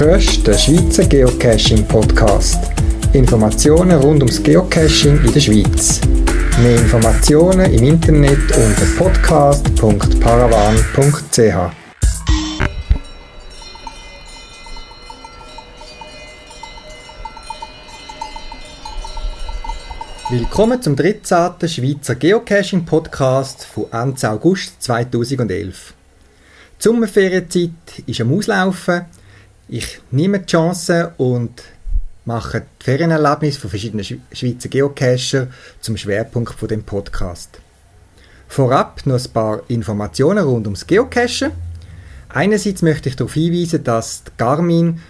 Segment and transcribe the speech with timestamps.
[0.00, 2.70] hörst den Schweizer Geocaching Podcast.
[3.14, 6.00] Informationen rund ums Geocaching in der Schweiz.
[6.62, 11.72] Mehr Informationen im Internet unter podcast.paravan.ch.
[20.30, 21.68] Willkommen zum 13.
[21.68, 25.94] Schweizer Geocaching Podcast von Ende August 2011.
[26.78, 27.72] Die Sommerferienzeit
[28.06, 29.17] ist am Auslaufen.
[29.70, 31.62] Ich nehme die Chance und
[32.24, 35.48] mache die Ferienerlebnisse von verschiedenen Schweizer Geocacher
[35.80, 37.60] zum Schwerpunkt von dem Podcast.
[38.48, 41.52] Vorab noch ein paar Informationen rund ums Geocachen.
[42.30, 45.02] Einerseits möchte ich darauf hinweisen, dass Garmin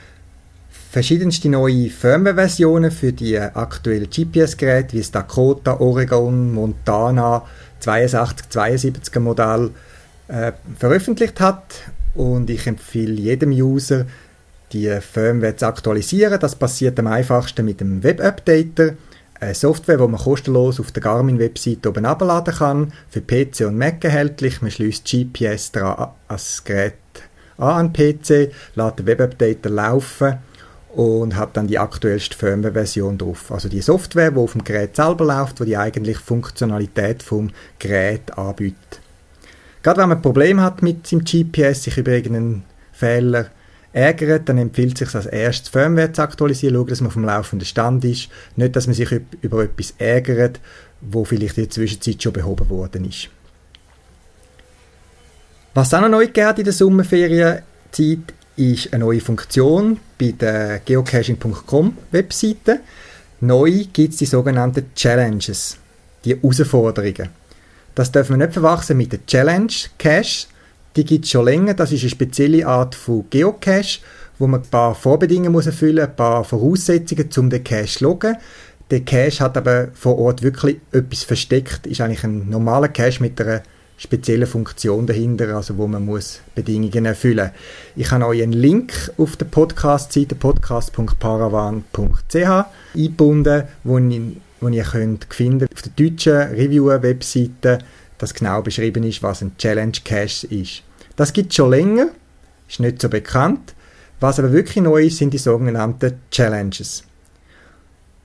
[0.91, 7.45] verschiedenste neue Firmware-Versionen für die aktuellen GPS-Geräte wie das Dakota, Oregon, Montana
[7.79, 9.71] 82, 72er Modell
[10.27, 11.75] äh, veröffentlicht hat
[12.15, 14.07] und ich empfehle jedem User,
[14.73, 16.39] die Firmware zu aktualisieren.
[16.41, 18.95] Das passiert am einfachsten mit dem Web-Updater,
[19.41, 24.05] eine Software, die man kostenlos auf der Garmin-Webseite oben abladen kann, für PC und Mac
[24.05, 24.63] erhältlich.
[24.63, 26.95] Man schließt GPS dran als Gerät
[27.57, 30.39] an, an PC, lädt den Web-Updater laufen
[30.95, 33.53] und hat dann die aktuellste Firmware-Version drauf.
[33.53, 38.37] Also die Software, die auf dem Gerät selber läuft, die die eigentliche Funktionalität vom Gerät
[38.37, 39.01] anbietet.
[39.83, 43.47] Gerade wenn man ein Problem hat mit seinem GPS, sich über irgendeinen Fehler
[43.93, 47.67] ärgert, dann empfiehlt es sich als erstes Firmware zu aktualisieren, schauen, dass man vom laufenden
[47.67, 49.09] Stand ist, nicht, dass man sich
[49.41, 50.61] über etwas ärgert,
[51.01, 53.29] wo vielleicht in der Zwischenzeit schon behoben worden ist.
[55.75, 58.19] Was auch noch neu geht in der Sommerferienzeit,
[58.57, 62.81] ist eine neue Funktion bei der geocaching.com Webseite.
[63.41, 65.77] Neu gibt es die sogenannten Challenges,
[66.25, 67.29] die Herausforderungen.
[67.95, 70.47] Das dürfen wir nicht verwachsen mit der Challenge Cache.
[70.97, 71.75] Die gibt es schon länger.
[71.75, 74.01] Das ist eine spezielle Art von Geocache,
[74.39, 78.05] wo man ein paar Vorbedingungen muss erfüllen muss, ein paar Voraussetzungen, um den Cache zu
[78.05, 78.37] loggen.
[78.91, 81.87] Der Cache hat aber vor Ort wirklich etwas versteckt.
[81.87, 83.63] Ist eigentlich ein normaler Cache mit einer
[83.99, 87.51] speziellen Funktion dahinter, also wo man muss Bedingungen erfüllen.
[87.97, 94.21] Ich habe euch einen Link auf der Podcast-Seite podcast.paravan.ch eingebunden, wo ich
[94.61, 97.79] wo ihr könnt finden auf der deutschen Reviewer-Webseite,
[98.19, 100.83] dass genau beschrieben ist, was ein Challenge Cache ist.
[101.17, 102.09] Das gibt es schon länger,
[102.69, 103.75] ist nicht so bekannt.
[104.21, 107.05] Was aber wirklich neu ist, sind die sogenannten Challenges.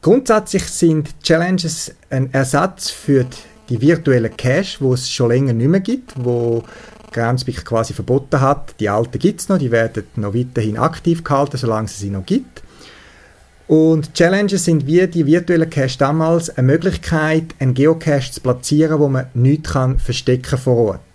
[0.01, 3.25] Grundsätzlich sind Challenges ein Ersatz für
[3.69, 6.63] die virtuellen Cache, wo es schon länger nicht mehr gibt, wo
[7.13, 8.75] Groundspeak quasi verboten hat.
[8.79, 12.25] Die alten gibt es noch, die werden noch weiterhin aktiv gehalten, solange es sie noch
[12.25, 12.63] gibt.
[13.67, 19.07] Und Challenges sind wie die virtuellen Cache damals eine Möglichkeit, einen Geocache zu platzieren, wo
[19.07, 21.13] man nichts kann verstecken vor Ort.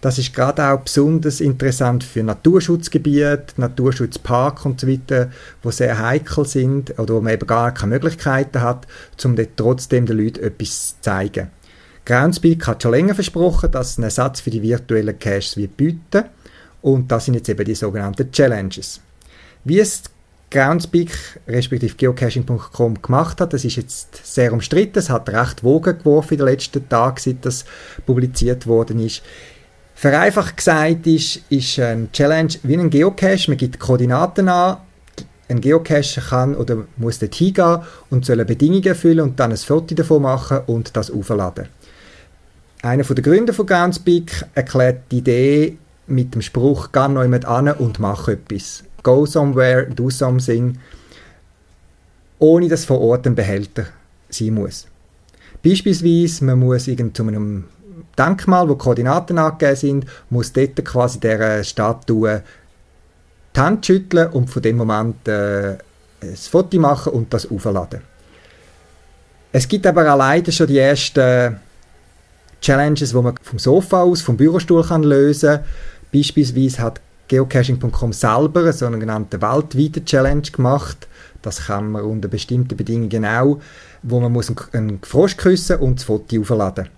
[0.00, 5.30] Das ist gerade auch besonders interessant für Naturschutzgebiete, Naturschutzpark und so weiter,
[5.62, 8.86] wo sehr heikel sind oder wo man eben gar keine Möglichkeiten hat,
[9.24, 11.48] um dort trotzdem den Leuten etwas zu zeigen.
[12.04, 16.24] Groundspeak hat schon länger versprochen, dass es einen Ersatz für die virtuellen Caches wird bieten
[16.82, 19.00] und das sind jetzt eben die sogenannten Challenges.
[19.64, 20.02] Wie es
[20.54, 21.10] Groundspeak
[21.48, 23.52] respektive geocaching.com gemacht hat.
[23.52, 25.00] Das ist jetzt sehr umstritten.
[25.00, 27.64] Es hat recht Wogen geworfen in den letzten Tagen, seit das
[28.06, 29.22] publiziert worden ist.
[29.96, 33.48] Vereinfacht gesagt ist, ist ein Challenge wie ein Geocache.
[33.48, 34.76] Man gibt Koordinaten an.
[35.48, 39.94] Ein Geocacher kann oder muss dort hingehen und soll Bedingungen erfüllen und dann ein Foto
[39.94, 41.66] davon machen und das aufladen.
[42.80, 47.72] Einer der Gründer von Groundspeak erklärt die Idee mit dem Spruch, geh noch jemand an
[47.72, 50.78] und mach etwas go somewhere, do something,
[52.40, 53.86] ohne dass vor Ort ein Behälter
[54.28, 54.88] sein muss.
[55.62, 57.64] Beispielsweise, man muss irgend zu einem
[58.18, 62.42] Denkmal, wo Koordinaten angegeben sind, muss dort quasi der Statue
[63.54, 65.78] die Hand schütteln und von dem Moment äh,
[66.20, 68.00] ein Foto machen und das aufladen.
[69.52, 71.60] Es gibt aber auch leider schon die ersten
[72.60, 75.64] Challenges, die man vom Sofa aus, vom Bürostuhl kann lösen kann.
[76.12, 81.08] Beispielsweise hat Geocaching.com selber eine sogenannte weltweite Challenge gemacht.
[81.42, 83.60] Das kann man unter bestimmten Bedingungen auch,
[84.02, 86.88] wo man muss einen Frosch küssen und das Foto aufladen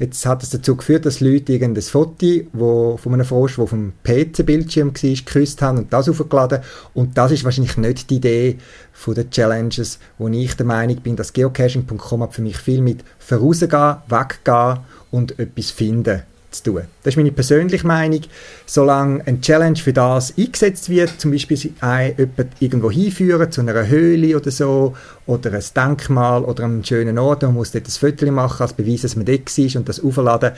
[0.00, 3.92] Jetzt hat es dazu geführt, dass Leute irgendein Foto wo, von einem Frosch, der vom
[4.02, 6.60] PC-Bildschirm war, geküsst haben und das aufgeladen.
[6.94, 8.58] Und das ist wahrscheinlich nicht die Idee
[8.94, 13.96] von den Challenges, wo ich der Meinung bin, dass Geocaching.com für mich viel mit vorausgehen,
[14.08, 14.78] weggehen
[15.10, 16.82] und etwas finden zu tun.
[17.02, 18.22] Das ist meine persönliche Meinung.
[18.66, 24.36] Solange ein Challenge für das eingesetzt wird, zum Beispiel jemanden irgendwo hinführen, zu einer Höhle
[24.36, 28.62] oder so, oder ein Denkmal oder einen schönen Ort, man muss dort ein Foto machen,
[28.62, 30.52] als Beweis, dass man dort war und das aufladen,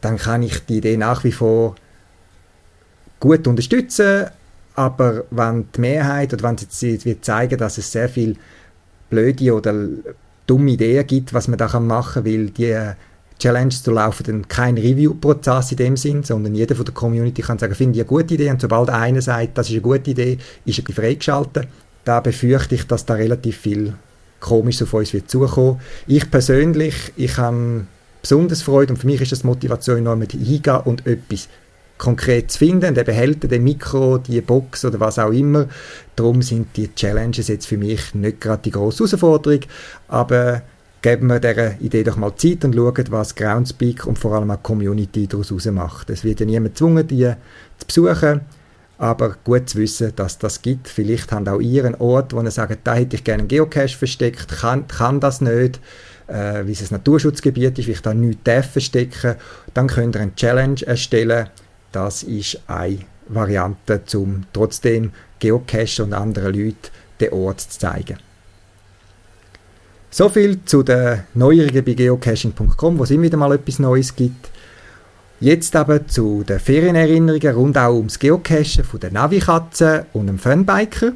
[0.00, 1.76] dann kann ich die Idee nach wie vor
[3.20, 4.26] gut unterstützen,
[4.74, 8.36] aber wenn die Mehrheit oder wenn sie wird zeigen, dass es sehr viel
[9.08, 9.74] blöde oder
[10.46, 12.92] dumme Ideen gibt, was man da machen kann, weil die
[13.38, 17.58] Challenges zu laufen dann kein Review-Prozess in dem Sinn, sondern jeder von der Community kann
[17.58, 20.38] sagen, finde ich eine gute Idee und sobald einer sagt, das ist eine gute Idee,
[20.64, 21.68] ist er freigeschaltet.
[22.04, 23.94] Da befürchte ich, dass da relativ viel
[24.40, 25.80] komisch auf uns wird zukommen.
[26.06, 27.86] Ich persönlich, ich habe
[28.22, 31.48] besonders Freude und für mich ist das Motivation, noch mit hingehen und etwas
[31.98, 35.66] konkret zu finden, der Behälter, der Mikro, die Box oder was auch immer.
[36.14, 39.60] Darum sind die Challenges jetzt für mich nicht gerade die grosse Herausforderung,
[40.08, 40.62] aber
[41.06, 44.60] geben wir dieser Idee doch mal Zeit und schauen, was Groundspeak und vor allem auch
[44.60, 46.10] Community daraus macht.
[46.10, 47.32] Es wird ja niemand gezwungen, die
[47.78, 48.40] zu besuchen,
[48.98, 50.88] aber gut zu wissen, dass das gibt.
[50.88, 53.96] Vielleicht haben auch ihr einen Ort, wo ihr sagt, da hätte ich gerne einen Geocache
[53.96, 55.78] versteckt, kann, kann das nicht,
[56.26, 59.36] äh, wie es ein Naturschutzgebiet ist, wie ich da nichts verstecken
[59.74, 61.50] Dann könnt ihr eine Challenge erstellen.
[61.92, 62.98] Das ist eine
[63.28, 68.18] Variante, um trotzdem Geocache und anderen Leuten den Ort zu zeigen.
[70.10, 74.50] So viel zu den Neuerungen bei geocaching.com, wo es immer wieder mal etwas Neues gibt.
[75.40, 81.12] Jetzt aber zu den Ferienerinnerungen rund auch ums Geocachen von der Navikatze und dem Funbiker.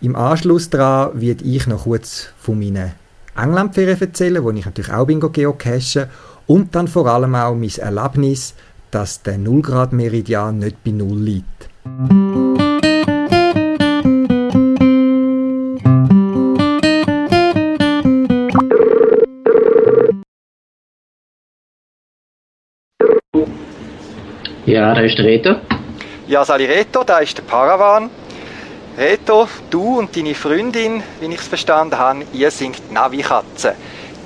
[0.00, 2.92] Im Anschluss daran werde ich noch kurz von meinen
[3.36, 6.06] Englandferien erzählen, wo ich natürlich auch bin geocachen
[6.46, 8.54] und dann vor allem auch mein Erlebnis,
[8.90, 12.73] dass der 0 Grad Meridian nicht bei Null liegt.
[24.74, 25.54] Ja, da ist der Reto.
[26.26, 28.10] Ja, Sali Reto, da ist der Paravan.
[28.98, 33.70] Reto, du und deine Freundin, wie ich es verstanden habe, ihr seid Navi-Katzen.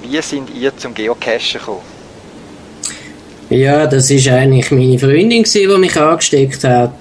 [0.03, 1.83] Wie sind ihr zum Geocachen gekommen?
[3.51, 6.93] Ja, das ist eigentlich meine Freundin, die mich angesteckt hat.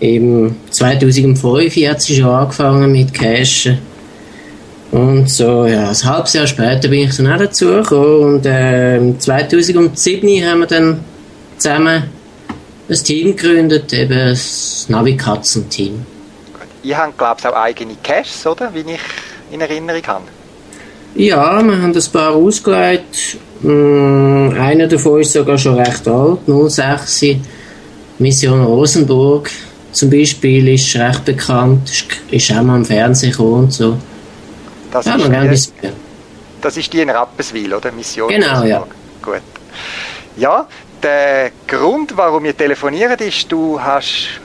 [0.00, 3.78] Im 2005 hat sie schon angefangen mit Cachen.
[4.90, 8.34] Und so, ja, ein halbes Jahr später bin ich dann auch dazugekommen.
[8.34, 11.00] Und äh, 2007 haben wir dann
[11.56, 12.20] zusammen
[12.92, 16.06] ein Team gegründet, eben das Navi-Katzen-Team.
[16.82, 18.72] Ihr habt, glaube ich, auch eigene Caches, oder?
[18.74, 19.00] Wie ich
[19.50, 20.24] in Erinnerung habe.
[21.14, 23.36] Ja, wir haben ein paar ausgelegt.
[23.60, 27.36] Mm, einer davon ist sogar schon recht alt, 06.
[28.18, 29.50] Mission Rosenburg
[29.92, 31.90] zum Beispiel ist recht bekannt,
[32.30, 33.96] ist auch mal im Fernsehen gekommen und so.
[34.90, 35.88] Das, ja, ist, die,
[36.60, 37.92] das ist die in Rapperswil, oder?
[37.92, 38.68] Mission Genau, Rosenburg.
[38.70, 38.84] ja.
[39.22, 39.42] Gut.
[40.36, 40.66] Ja,
[41.02, 44.40] der Grund, warum wir telefonieren, ist, du hast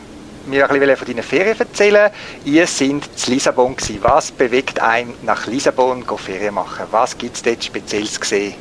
[0.47, 2.09] mir ein bisschen von deinen Ferien erzählen.
[2.45, 3.99] Ihr seid in Lissabon gewesen.
[4.01, 6.85] Was bewegt einen nach Lissabon zu Ferien machen?
[6.91, 8.53] Was gibt es dort Spezielles zu sehen?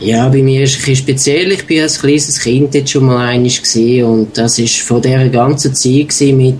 [0.00, 1.52] Ja, bei mir ist es ein speziell.
[1.52, 5.74] Ich war als kleines Kind dort schon mal einmal und das war von dieser ganzen
[5.74, 6.58] Zeit mit,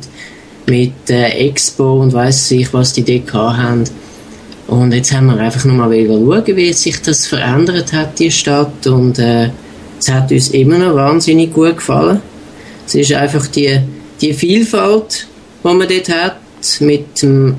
[0.66, 3.84] mit äh, Expo und weiss ich, was die dort haben.
[4.68, 8.86] Und jetzt haben wir einfach noch mal schauen, wie sich das verändert hat, die Stadt.
[8.86, 9.50] Und äh,
[10.02, 12.20] es hat uns immer noch wahnsinnig gut gefallen.
[12.84, 13.78] Es ist einfach die,
[14.20, 15.28] die Vielfalt,
[15.62, 16.36] die man dort hat,
[16.80, 17.54] mit dem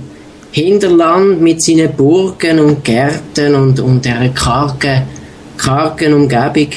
[0.52, 5.04] Hinterland, mit seinen Burgen und Gärten und, und dieser kargen,
[5.56, 6.68] kargen Umgebung.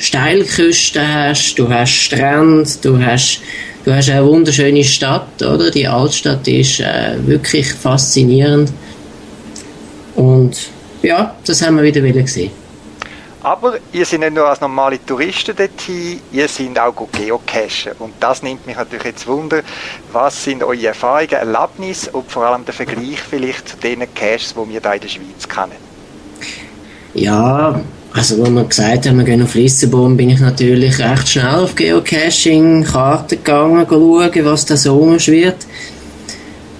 [0.00, 3.40] Steilküsten hast, du hast Strand, du hast,
[3.84, 5.70] du hast eine wunderschöne Stadt, oder?
[5.70, 8.72] Die Altstadt ist äh, wirklich faszinierend.
[10.16, 10.56] Und
[11.02, 12.63] ja, das haben wir wieder gesehen.
[13.44, 17.92] Aber ihr seid nicht nur als normale Touristen dorthin, ihr seid auch geocachen.
[17.98, 19.60] Und das nimmt mich natürlich jetzt Wunder,
[20.12, 24.56] was sind eure Erfahrungen, Erlebnisse und vor allem der Vergleich vielleicht zu den Caches, die
[24.56, 25.76] wir hier in der Schweiz kennen?
[27.12, 27.78] Ja,
[28.14, 31.74] also als wir gesagt haben, wir gehen auf Lissabon, bin ich natürlich recht schnell auf
[31.74, 35.66] Geocaching-Karten gegangen, schauen, was da so umschwirrt.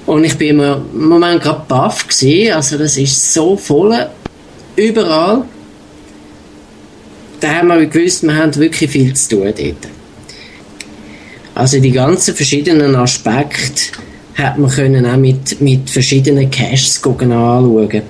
[0.06, 2.06] Und ich bin im Moment gerade baff
[2.54, 4.06] also das ist so voll,
[4.76, 5.44] überall
[7.44, 9.88] da haben wir gewusst, wir haben wirklich viel zu tun dort.
[11.54, 13.92] Also die ganzen verschiedenen Aspekte
[14.34, 18.02] hat man können auch mit, mit verschiedenen Caches anschauen.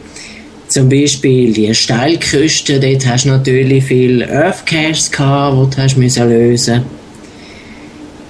[0.69, 6.83] Zum Beispiel die Steilküste, dort hast du natürlich viele Earth Caches gehabt, die du lösen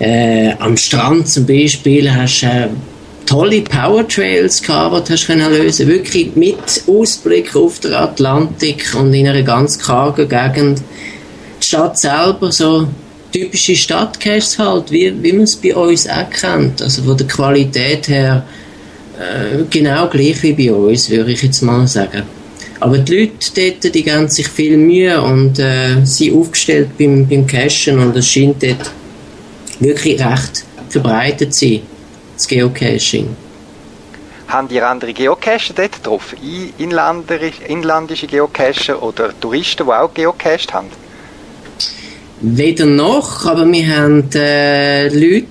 [0.01, 2.69] äh, Am Strand zum Beispiel hast du
[3.27, 9.43] tolle Powertrails gehabt, die du lösen Wirklich mit Ausblick auf den Atlantik und in einer
[9.43, 10.83] ganz kargen Gegend.
[11.61, 12.89] Die Stadt selber, so
[13.33, 16.81] typische Stadtcaches halt, wie, wie man es bei uns auch kennt.
[16.81, 18.45] Also von der Qualität her
[19.19, 22.23] äh, genau gleich wie bei uns, würde ich jetzt mal sagen.
[22.81, 27.47] Aber die Leute dort, die geben sich viel Mühe und äh, sind aufgestellt beim, beim
[27.47, 28.91] Cashen und es scheint dort
[29.81, 31.81] wirklich recht verbreitet sein,
[32.35, 33.37] das Geocaching.
[34.49, 36.39] Haben die andere Geocacher dort getroffen?
[36.79, 40.89] Inländische Geocacher oder Touristen, die auch geocached haben?
[42.41, 45.47] Weder noch, aber wir haben äh, Leute,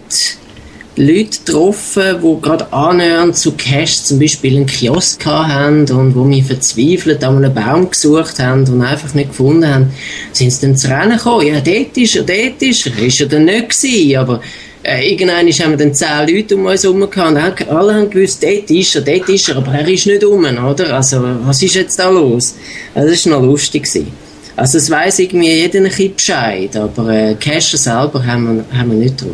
[0.95, 6.43] Leute getroffen, die gerade annähernd zu Cash zum Beispiel einen Kiosk haben und wo wir
[6.43, 9.93] verzweifelt an einem Baum gesucht haben und einfach nicht gefunden haben,
[10.33, 11.47] sind sie dann zu Rennen gekommen.
[11.47, 12.99] Ja, dort ist er, dort ist er.
[12.99, 14.41] Ist er dann nicht gewesen, aber
[14.83, 18.43] äh, irgendwann haben wir dann zehn Leute um uns herum gehabt und alle haben gewusst,
[18.43, 20.93] dort ist er, dort ist er, aber er ist nicht um, oder?
[20.93, 22.55] Also, was ist jetzt da los?
[22.93, 23.83] Also, das war noch lustig.
[23.83, 24.11] Gewesen.
[24.55, 28.91] Also es weiss irgendwie jeder ein bisschen Bescheid, aber äh, Cacher selber haben wir, haben
[28.91, 29.31] wir nicht drauf.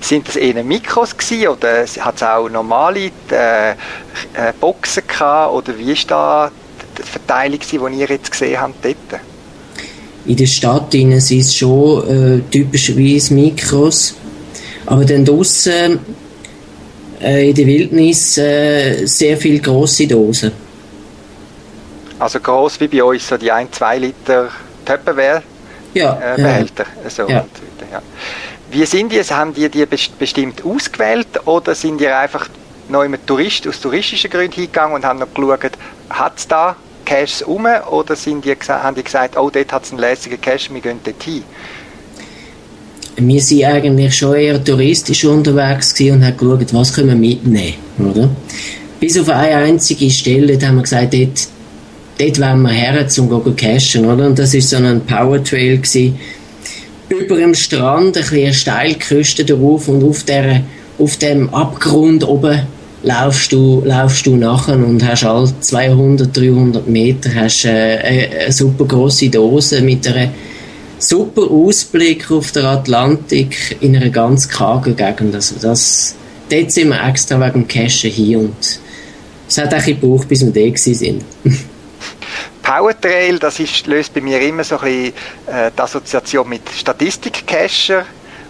[0.00, 3.74] Sind das eher Mikros gewesen, oder hat es auch normale äh, äh,
[4.60, 6.50] Boxen gehabt oder wie ist da
[6.98, 9.20] die Verteilung die ihr jetzt gesehen habt dort?
[10.26, 14.14] In der Stadt sind es schon äh, typischerweise Mikros,
[14.86, 15.98] aber dann draußen
[17.20, 20.52] äh, in der Wildnis äh, sehr viele grosse Dosen.
[22.18, 24.50] Also groß wie bei uns, so die 1-2 Liter
[24.84, 25.42] Tupperware
[25.94, 26.86] ja, äh, Behälter.
[27.02, 27.10] Ja.
[27.10, 27.44] So ja.
[27.92, 28.02] ja.
[28.70, 29.22] Wie sind die?
[29.22, 32.48] Haben die die bestimmt ausgewählt oder sind die einfach
[32.88, 35.72] neu mit Tourist, aus touristischen Gründen hingegangen und haben noch geschaut,
[36.10, 39.90] hat es da Caches um oder sind die, haben die gesagt, oh, dort hat es
[39.90, 41.44] einen lässigen Cache, wir gehen dort hin?
[43.16, 48.28] Wir sind eigentlich schon eher touristisch unterwegs und haben geschaut, was können wir mitnehmen, oder?
[48.98, 51.48] Bis auf eine einzige Stelle, da haben wir gesagt, dort,
[52.18, 54.26] dort wollen wir her, um zu cashen, oder?
[54.26, 56.18] Und das war so ein Powertrail gewesen.
[57.08, 60.62] Über dem Strand, ein bisschen eine Steilküste drauf und auf, der,
[60.98, 62.62] auf dem Abgrund oben
[63.04, 67.98] laufst du, laufst du nachher und hast all 200, 300 Meter hast, äh,
[68.38, 70.30] eine super große Dose mit einer
[71.08, 75.34] super Ausblick auf den Atlantik in einer ganz kargen Gegend.
[75.34, 76.14] Also das,
[76.50, 78.80] dort sind wir extra wegen dem Cashen hier und
[79.48, 81.24] es hat auch gebraucht, bis wir da sind.
[82.62, 85.12] Powertrail, das ist, löst bei mir immer so ein bisschen
[85.54, 88.06] äh, die Assoziation mit Statistikcacher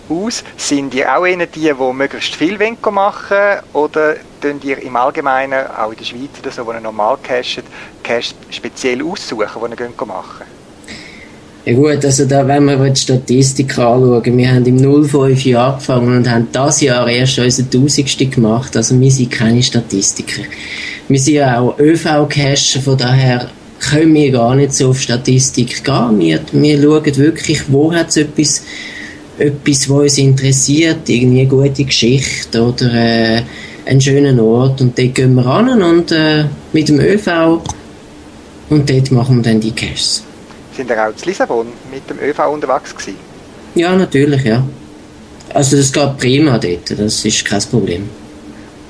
[0.08, 0.44] aus.
[0.56, 5.66] Sind ihr auch eine die, die möglichst viel machen wollen oder tun ihr im Allgemeinen,
[5.66, 7.64] auch in der Schweiz oder so, wo ihr normal cashet,
[8.04, 10.53] Cash speziell aussuchen, die ihr machen
[11.66, 16.16] ja gut, also da, wenn wir die Statistik anschauen, wir haben im 05 Jahr angefangen
[16.18, 20.42] und haben das Jahr erst unsere Tausendste gemacht, also wir sind keine Statistiker.
[21.08, 26.18] Wir sind ja auch ÖV-Cacher, von daher können wir gar nicht so auf Statistik gehen.
[26.18, 28.62] Wir, wir schauen wirklich, wo hat es etwas,
[29.38, 33.42] etwas, was uns interessiert, irgendwie eine gute Geschichte oder äh,
[33.86, 37.62] einen schönen Ort und dort gehen wir ran und äh, mit dem ÖV
[38.70, 40.24] und dort machen wir dann die Caches.
[40.76, 43.18] Sind ihr auch in Lissabon mit dem ÖV unterwegs gewesen?
[43.74, 44.62] Ja, natürlich, ja.
[45.52, 48.08] Also das geht prima dort, das ist kein Problem.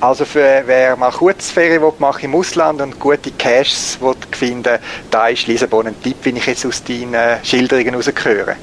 [0.01, 3.99] Also für wer mal Kurzferien machen im Ausland und gute Caches
[4.33, 4.79] finden
[5.11, 8.57] da ist Lissabon ein Tipp, wie ich jetzt aus deinen Schilderungen herausgehöre.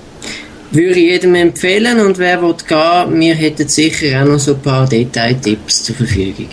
[0.71, 4.61] Würde ich jedem empfehlen und wer will gehen, wir hätten sicher auch noch so ein
[4.61, 6.49] paar Detailtipps zur Verfügung.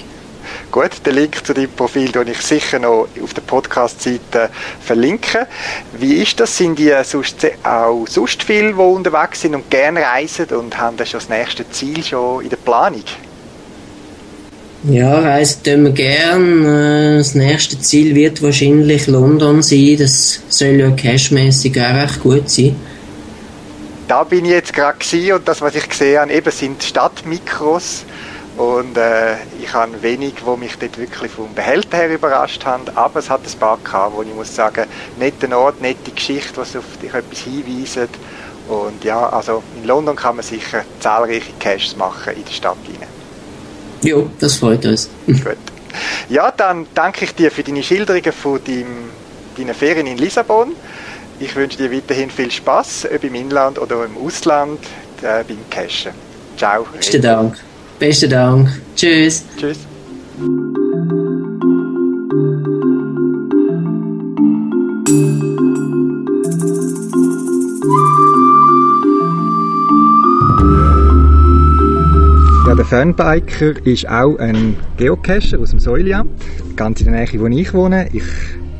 [0.70, 5.46] Gut, den Link zu deinem Profil tue ich sicher noch auf der Podcast-Seite verlinken.
[5.98, 6.56] Wie ist das?
[6.58, 11.10] Sind die sonst auch sonst viele, die unterwegs sind und gerne reisen und haben das
[11.10, 13.04] schon das nächste Ziel schon in der Planung?
[14.84, 16.64] Ja, reisen tun wir gern.
[16.64, 19.96] Äh, das nächste Ziel wird wahrscheinlich London sein.
[19.98, 22.76] Das soll ja cashmäßig auch recht gut sein.
[24.06, 24.98] Da bin ich jetzt gerade
[25.34, 28.04] und das, was ich gesehen habe, eben sind Stadtmikros.
[28.58, 33.20] Und äh, ich habe wenig, wo mich dort wirklich vom Behälter her überrascht haben, aber
[33.20, 34.86] es hat ein paar gehabt, wo ich muss sagen,
[35.16, 38.10] netter Ort, nette Geschichte, was auf dich etwas hinweist.
[38.68, 43.08] Und ja, also in London kann man sicher zahlreiche Caches machen in der Stadt hinein.
[44.02, 45.08] Jo, das freut uns.
[45.26, 45.56] Gut.
[46.28, 49.10] Ja, dann danke ich dir für deine Schilderungen von deinem,
[49.56, 50.72] deinen Ferien in Lissabon.
[51.38, 54.80] Ich wünsche dir weiterhin viel Spaß, ob im Inland oder im Ausland,
[55.22, 56.12] äh, beim Cashen.
[56.56, 56.84] Ciao.
[56.92, 57.56] Besten Dank.
[57.98, 58.68] Besten Dank.
[58.94, 59.44] Tschüss.
[59.58, 59.78] Tschüss.
[72.78, 76.24] der Fernbiker ist auch ein Geocacher aus dem Säulia,
[76.76, 78.08] ganz in der Nähe, wo ich wohne.
[78.12, 78.22] Ich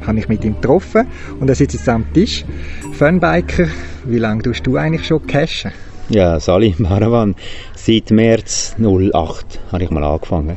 [0.03, 1.09] habe mich mit ihm getroffen
[1.41, 2.45] und er sitzt jetzt am Tisch.
[2.93, 3.67] Fernbiker,
[4.05, 5.73] wie lange tust du eigentlich schon cachen?
[6.11, 7.35] Ja, Sali Maravan.
[7.75, 10.57] Seit März 08 habe ich mal angefangen.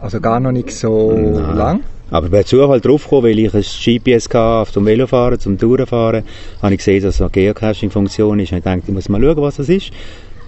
[0.00, 1.56] Also gar noch nicht so Nein.
[1.56, 1.80] lang?
[2.10, 6.24] Aber per Zufall draufgekommen, weil ich ein GPS hatte zum Velofahren, zum Tourenfahren,
[6.60, 9.36] habe ich gesehen, dass es eine Geocaching-Funktion ist und ich dachte, ich muss mal schauen,
[9.36, 9.92] was das ist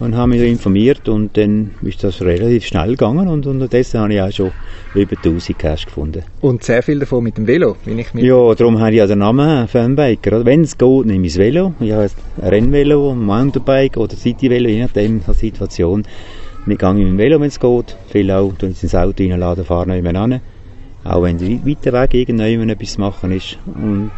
[0.00, 4.21] und habe mich informiert und dann ist das relativ schnell gegangen und unterdessen habe ich
[4.21, 4.52] auch schon
[4.95, 6.23] über 1000 Cash gefunden.
[6.40, 8.25] Und sehr viel davon mit dem Velo, wenn ich mir...
[8.25, 10.45] Ja, darum habe ich ja den Namen Fanbiker.
[10.45, 11.75] Wenn es geht, nehme ich das Velo.
[11.80, 12.09] Ich habe
[12.40, 16.04] ein Rennvelo, ein Mountainbike oder Cityvelo, je nachdem der Situation.
[16.66, 17.97] Ich gehe mit dem Velo, wenn es geht.
[18.09, 20.40] Viel auch, tun ins Auto reinladen, fahren nicht mehr an.
[21.04, 23.59] Auch wenn es weiter Weg irgendjemand etwas machen ist.
[23.66, 24.11] Und,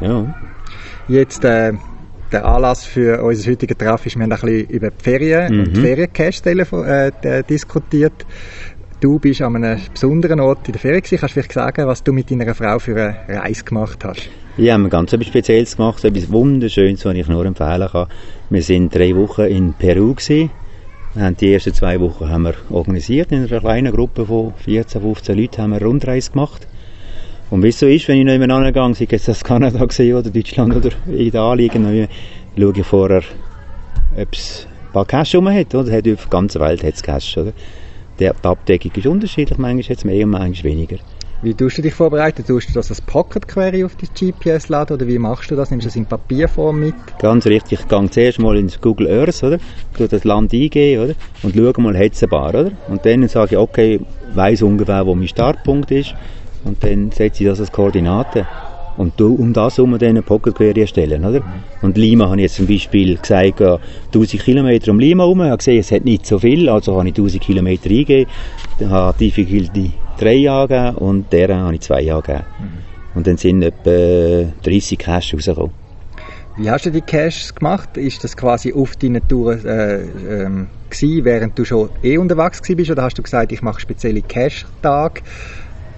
[0.00, 0.34] ja.
[1.08, 1.72] Jetzt, äh,
[2.32, 5.60] der Anlass für unser heutiges Treffen ist, wir haben ein bisschen über die Ferien mhm.
[5.60, 8.26] und die Feriencash äh, diskutiert.
[9.00, 11.20] Du bist an einem besonderen Ort in der Ferien gewesen.
[11.20, 14.28] Kannst du vielleicht sagen, was du mit deiner Frau für eine Reise gemacht hast?
[14.56, 18.08] Ja, wir haben ganz etwas Spezielles gemacht, etwas Wunderschönes, was ich nur empfehlen kann.
[18.50, 20.50] Wir sind drei Wochen in Peru gewesen.
[21.16, 25.38] Haben die ersten zwei Wochen haben wir organisiert in einer kleinen Gruppe von 14, 15
[25.38, 26.66] Leuten haben wir eine Rundreise gemacht.
[27.50, 30.16] Und wie es so ist, wenn ich nicht mehr angegangen sei jetzt das Kanada gesehen
[30.16, 32.08] oder Deutschland oder Italien, dann
[32.58, 33.22] schaue ich vorher,
[34.16, 35.74] ob es ein paar Cash rum hat.
[35.74, 35.92] Oder?
[35.92, 37.38] Hat auf der ganzen Welt hat es Cash.
[37.38, 37.52] Oder?
[38.20, 40.96] Die, Abdeckung ist unterschiedlich, manchmal hat es mehr und manchmal weniger.
[41.40, 42.44] Wie tust du dich vorbereiten?
[42.44, 45.70] Tust du das als Pocket Query auf die GPS laden oder wie machst du das?
[45.70, 46.94] Nimmst du das in Papierform mit?
[47.20, 47.78] Ganz richtig.
[47.80, 49.58] Ich gehe zuerst mal ins Google Earth, oder?
[49.96, 51.14] Ich das Land eingeben, oder?
[51.44, 52.72] Und schaue mal, hat es ein paar, oder?
[52.88, 54.00] Und dann sage ich, okay,
[54.34, 56.14] weiss ungefähr, wo mein Startpunkt ist
[56.68, 58.46] und dann setze ich das als Koordinate.
[58.96, 61.40] Und du, um das herum dann eine Pocket Query erstellen, oder?
[61.82, 65.58] Und Lima habe ich jetzt zum Beispiel gesagt, 1000 Kilometer um Lima herum, ich habe
[65.58, 68.30] gesehen, es hat nicht so viel, also habe ich 1000 Kilometer eingegeben,
[68.80, 72.42] dann habe ich Difficulty 3 angegeben und der habe ich 2 angegeben.
[72.58, 72.68] Mhm.
[73.14, 75.72] Und dann sind etwa 30 Cash rausgekommen.
[76.56, 77.96] Wie hast du die Caches gemacht?
[77.96, 82.90] Ist das quasi auf deinen Touren äh, ähm, gewesen, während du schon eh unterwegs bist,
[82.90, 85.22] oder hast du gesagt, ich mache spezielle Cache-Tage?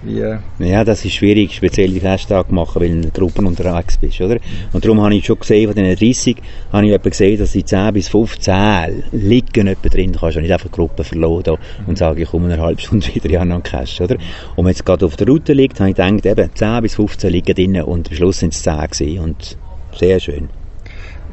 [0.03, 0.23] Wie,
[0.65, 4.37] ja, das ist schwierig, speziell die Festtage machen, weil du in Gruppen unterwegs bist, oder?
[4.73, 6.37] Und darum habe ich schon gesehen, von diesen 30,
[6.71, 10.11] habe ich gesehen, dass die 10 bis 15 liegen etwa drin.
[10.11, 13.45] Du kannst nicht einfach Gruppen verloren und sagen, ich komme in einer halben Stunde wieder,
[13.45, 14.17] noch einen Cash, oder?
[14.55, 17.29] Und wenn es gerade auf der Route liegt, habe ich gedacht, eben, 10 bis 15
[17.31, 19.57] liegen drin und am Schluss sind es 10 gewesen und
[19.97, 20.60] sehr schön.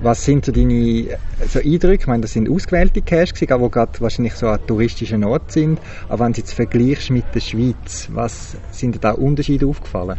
[0.01, 2.03] Was sind so deine so Eindrücke?
[2.03, 5.81] Ich meine, das sind ausgewählte Caches, die gerade wahrscheinlich so an touristischen Ort sind.
[6.09, 10.19] Aber wenn du jetzt vergleichst mit der Schweiz, was sind da Unterschiede aufgefallen?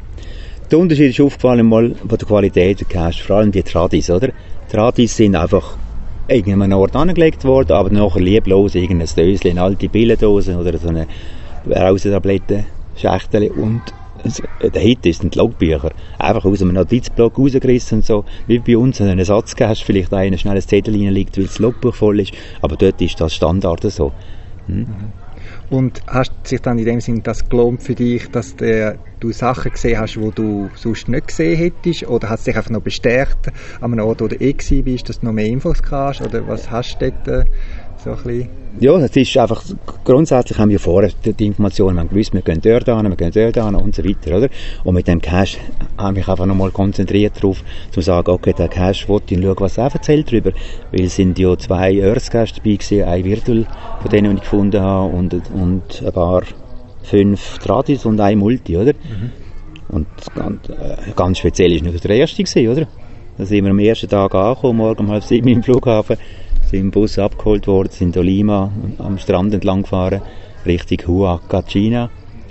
[0.69, 4.31] Der Unterschied ist aufgefallen mal von der Qualität der Cache, vor allem die Tradis, oder?
[4.69, 5.77] Tradis sind einfach
[6.27, 11.07] irgendeinem Ort angelegt worden, aber nachher lieblos irgendein Döschen, alte Billendosen oder so eine
[11.65, 12.65] Rausentablette,
[12.95, 13.93] Schächtel und
[14.61, 15.91] der Hit ist die Logbücher.
[16.17, 18.25] Einfach aus einem Notizblock rausgerissen und so.
[18.47, 21.95] Wie bei uns einen Ersatz hast, vielleicht einer schnell ein Zettel reinliegt, weil das Logbuch
[21.95, 22.33] voll ist.
[22.61, 24.11] Aber dort ist das Standard so.
[24.67, 24.87] Hm?
[25.69, 29.71] Und hast sich dann in dem Sinne das gelohnt für dich, dass der, du Sachen
[29.71, 32.07] gesehen hast, die du sonst nicht gesehen hättest?
[32.07, 33.47] Oder hat es dich einfach noch bestärkt
[33.79, 36.21] an einem Ort, wo du eh bist, dass du noch mehr Infos hast?
[36.21, 37.45] Oder was hast du dort äh,
[38.03, 39.61] so ein bisschen ja, es ist einfach,
[40.05, 43.31] grundsätzlich haben wir vorher die Informationen, wir haben gewusst, wir gehen dort an, wir gehen
[43.33, 44.47] dort an und so weiter, oder?
[44.85, 45.57] Und mit dem Cache
[45.97, 49.55] habe ich mich einfach nochmal konzentriert darauf, zu sagen, okay, der Cache wollte ich schauen,
[49.59, 50.51] was er erzählt darüber,
[50.91, 53.67] weil es sind ja zwei Earth-Caches dabei gewesen, ein Virtual
[54.01, 56.43] von denen, die ich gefunden habe, und, und ein paar
[57.03, 58.93] fünf Tradis und ein Multi, oder?
[58.93, 59.31] Mhm.
[59.89, 62.87] Und ganz, äh, ganz speziell ist nur der erste gewesen, oder?
[63.37, 66.17] Da sind wir am ersten Tag angekommen, morgen um halb sieben im Flughafen,
[66.69, 70.21] sind im Bus abgeholt worden, sind in Lima am Strand entlang gefahren,
[70.65, 72.09] Richtung Huacachina.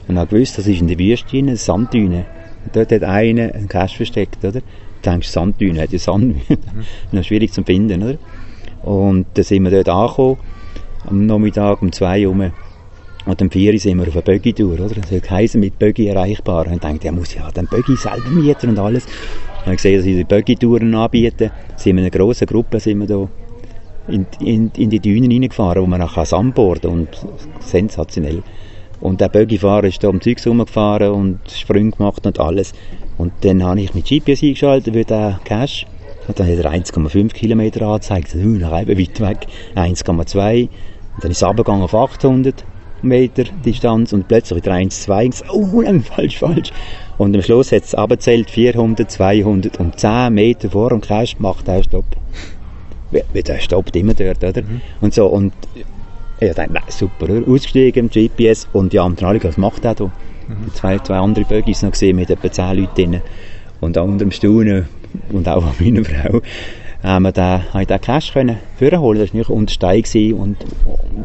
[0.09, 2.25] Und haben gewusst, das ist in der Wüste eine Sanddüne.
[2.65, 4.61] Und dort hat einer einen Cache versteckt, oder?
[4.61, 6.37] Du denkst, Sanddüne, hat ja Sand.
[7.13, 8.19] noch schwierig zu finden, oder?
[8.83, 10.39] Und dann sind wir dort angekommen,
[11.07, 12.53] am Nachmittag um zwei Uhr.
[13.27, 14.95] Und am 4 sind wir auf eine Buggy-Tour, oder?
[14.95, 16.67] Das heisst mit Buggy erreichbar.
[16.67, 19.05] Und ich dachte, ja, muss ja den Buggy selber mieten und alles.
[19.05, 19.13] Und
[19.61, 21.51] ich habe gesehen, dass sie die Buggy-Touren anbieten.
[21.77, 23.29] Sind wir in einer grossen Gruppe, sind wir da
[24.09, 27.09] in, in, in die Dünen reingefahren, wo man nachher Sandboarden und
[27.61, 28.43] sensationell.
[29.01, 32.73] Und der Bögifahrer ist da am Zeugs rumgefahren und Sprünge gemacht und alles.
[33.17, 35.87] Und dann habe ich mit GPS eingeschaltet für den Cache.
[36.27, 38.35] Und dann hat er 1,5 Kilometer angezeigt.
[38.35, 39.47] Uh, nach eben weit weg.
[39.77, 40.63] 1,2.
[40.63, 40.71] Und
[41.25, 42.65] dann ist es runtergegangen auf 800
[43.01, 45.45] Meter Distanz und plötzlich wieder 1,2.
[45.53, 46.73] Oh, falsch, falsch.
[47.17, 51.69] Und am Schluss hat es abgezählt 400, 200 und 10 Meter vor dem Cache macht
[51.69, 52.05] er Stopp
[53.11, 54.63] der stoppt immer dort, oder?
[54.63, 54.81] Mhm.
[55.01, 55.53] Und so, und
[56.41, 60.05] ich dachte, nein, super, ausgestiegen im GPS und ja, am alle, was macht der da?
[60.05, 60.73] Mhm.
[60.75, 63.21] Zwei, zwei andere Buggies noch gesehen mit etwa zehn Leuten drin.
[63.81, 64.87] Und da unter dem Staunen
[65.31, 66.41] und auch an meiner Frau
[67.03, 69.21] haben wir den, habe ich den Cash können vorholen.
[69.21, 70.57] Das war nicht unter Stein und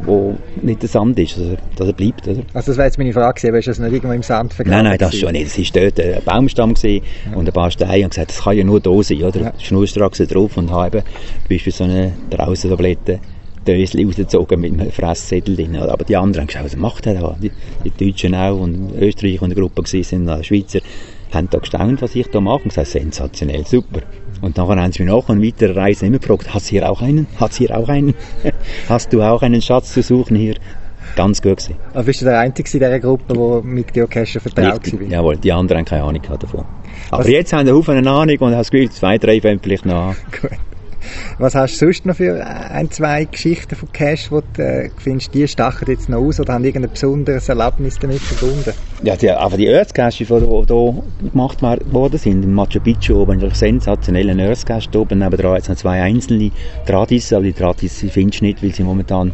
[0.06, 2.28] wo nicht der Sand ist, also, dass er bleibt.
[2.28, 2.42] Oder?
[2.54, 4.84] Also das wäre jetzt meine Frage aber ist das nicht irgendwo im Sand vergraben?
[4.84, 5.58] Nein, nein, das schon nicht.
[5.58, 7.02] Es war dort ein Baumstamm ja.
[7.36, 9.42] und ein paar Steine und gesagt, das kann ja nur da sein, oder?
[9.42, 9.54] Ja.
[9.58, 13.20] Schnurstracks drauf und habe eben zum Beispiel so eine Draußentablette
[13.66, 15.76] Dösli rausgezogen mit einem Fresszettel drin.
[15.78, 17.36] Aber die anderen haben geschaut, was macht er da?
[17.42, 17.52] Die,
[17.86, 20.80] die Deutschen auch und Österreicher in der Gruppe gewesen sind, die Schweizer,
[21.34, 22.64] haben da gestaunt, was ich da mache.
[22.64, 24.02] Und gesagt, sensationell, super.
[24.44, 27.02] Und nachher haben sie mich nach und weiter Reise immer gefragt, hast du hier auch
[27.02, 27.28] einen?
[27.40, 28.14] Hast du hier auch einen?
[28.90, 30.56] hast du auch einen Schatz zu suchen hier?
[31.16, 31.78] Ganz gut gewesen.
[31.94, 35.02] Aber bist du der Einzige in dieser Gruppe, der mit Geocachen vertraut war?
[35.08, 36.66] Jawohl, die anderen haben keine Ahnung davon.
[37.10, 37.30] Aber was?
[37.30, 40.10] jetzt haben sie Haufen eine Ahnung und haben das Gefühl, zwei, drei fangen vielleicht noch
[40.10, 40.16] an.
[40.42, 40.52] Gut.
[41.38, 45.34] Was hast du sonst noch für ein, zwei Geschichten von Cash, wo du äh, findest,
[45.34, 48.74] die stachen jetzt noch aus oder haben irgendein besonderes Erlebnis damit verbunden?
[49.04, 50.44] Ja, die, aber die Earthcaches, die hier
[51.32, 56.02] gemacht worden sind, im Machu Picchu oben, ein sensationeller Earthcache oben, nebenan jetzt noch zwei
[56.02, 56.52] einzelne
[56.86, 59.34] Tradis, aber die Tradis findest du nicht, weil sie momentan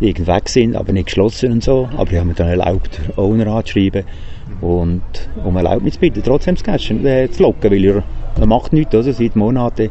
[0.00, 1.88] weg sind, aber nicht geschlossen und so.
[1.96, 4.04] Aber ich habe mir dann erlaubt, Owner anzuschreiben
[4.60, 5.02] und
[5.44, 8.02] um Erlaubnis zu bitten, trotzdem das Cash äh, zu locken, weil er,
[8.38, 9.90] er macht nichts, also seit Monaten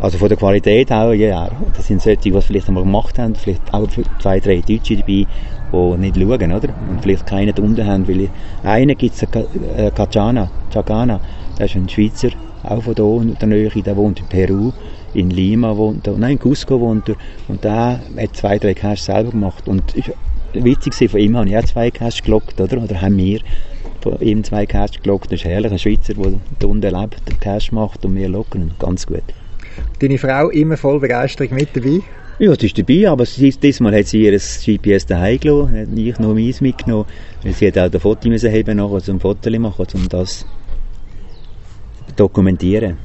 [0.00, 1.50] also von der Qualität auch, ja.
[1.76, 3.86] Das sind solche, die vielleicht einmal gemacht haben, vielleicht auch
[4.20, 5.26] zwei, drei Deutsche dabei,
[5.72, 6.68] die nicht schauen, oder?
[6.88, 8.28] Und vielleicht keine unten haben, weil
[8.64, 11.20] einen gibt es, äh, Kachana, Chagana,
[11.58, 12.30] der ist ein Schweizer,
[12.62, 14.72] auch von hier der Nähe, der wohnt in Peru,
[15.14, 17.16] in Lima wohnt er, nein, in Cusco wohnt er,
[17.48, 19.68] und der hat zwei, drei Cash selber gemacht.
[19.68, 19.82] Und
[20.54, 22.82] witzig von ihm habe ich auch zwei Cash gelockt, oder?
[22.82, 23.40] Oder haben wir
[24.00, 25.26] von ihm zwei Cash gelockt.
[25.26, 29.22] Das ist herrlich, ein Schweizer, der unten lebt, Cash macht und wir locken, ganz gut.
[29.98, 32.00] Deine Frau immer voll Begeisterung mit dabei?
[32.38, 36.62] Ja, sie ist dabei, aber diesmal hat sie ihr GPS daheim gelassen, nicht noch meins
[36.62, 37.04] mitgenommen,
[37.42, 40.46] weil sie hat auch ein Foto müssen haben, nachher zum Foto machen, um das
[42.08, 42.96] zu dokumentieren.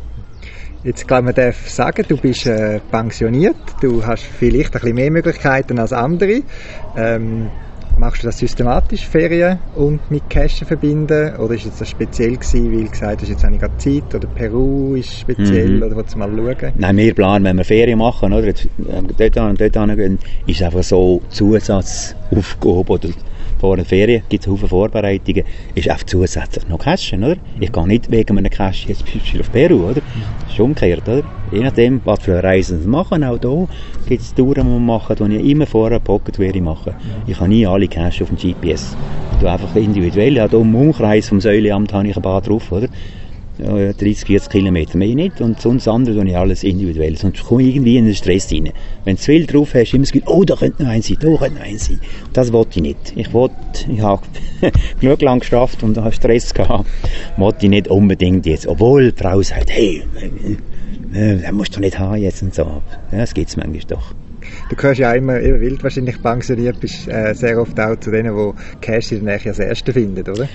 [0.85, 5.11] Jetzt glaube man darf sagen, du bist äh, pensioniert, du hast vielleicht ein bisschen mehr
[5.11, 6.43] Möglichkeiten als andere.
[6.95, 7.49] Ähm,
[7.97, 11.37] Machst du das systematisch, Ferien und mit Cashen verbinden?
[11.37, 14.13] Oder ist das speziell gewesen, weil du gesagt hast, jetzt habe ich gerade Zeit?
[14.13, 15.77] Oder Peru ist speziell?
[15.77, 15.83] Mhm.
[15.83, 16.73] Oder willst du mal schauen?
[16.75, 18.47] Nein, wir planen, wenn wir Ferien machen, oder?
[18.47, 18.69] Jetzt, äh,
[19.17, 23.09] dort an und dort hingehen, ist einfach so Zusatzaufgabe oder
[23.59, 27.37] vor den Ferien gibt es viele Vorbereitungen, ist einfach zusätzlich noch Cashen, oder?
[27.59, 29.03] Ich gehe nicht wegen einem Cash jetzt
[29.39, 30.01] auf Peru, oder?
[30.41, 31.23] Das ist umgekehrt, oder?
[31.51, 33.67] Je nachdem, was für Reisen sie machen, auch hier
[34.07, 36.93] gibt es Touren, die man machen, die ich immer vorher Pocket wäre machen.
[37.27, 38.95] Ich habe nie alle Cash auf dem GPS.
[39.39, 42.87] Tue einfach individuell, ja, hier im Umkreis vom Säuleamt habe ich ein paar drauf, oder?
[43.57, 45.41] 30, 40 Kilometer, mehr nicht.
[45.41, 47.15] Und sonst andere tue ich alles individuell.
[47.17, 48.71] Sonst komme ich irgendwie in den Stress rein.
[49.03, 51.17] Wenn du zu viel drauf hast, immer das Gefühl, oh, da könnte noch eins sein,
[51.19, 51.99] da könnte noch eins sein.
[52.33, 53.13] Das wollte ich nicht.
[53.15, 53.55] Ich wollte,
[53.87, 54.23] ich habe
[54.99, 56.89] genug lang geschafft und habe Stress gehabt.
[57.37, 58.67] Wollte ich nicht unbedingt jetzt.
[58.67, 60.03] Obwohl die Frau sagt, hey,
[61.13, 62.81] äh, äh, das musst du nicht haben jetzt und so.
[63.11, 64.13] Das gibt es manchmal doch.
[64.69, 68.35] Du gehörst ja immer, immer wild wahrscheinlich pensioniert, bist äh, sehr oft auch zu denen,
[68.35, 70.47] die Cash in der Nähe als Erste finden, oder?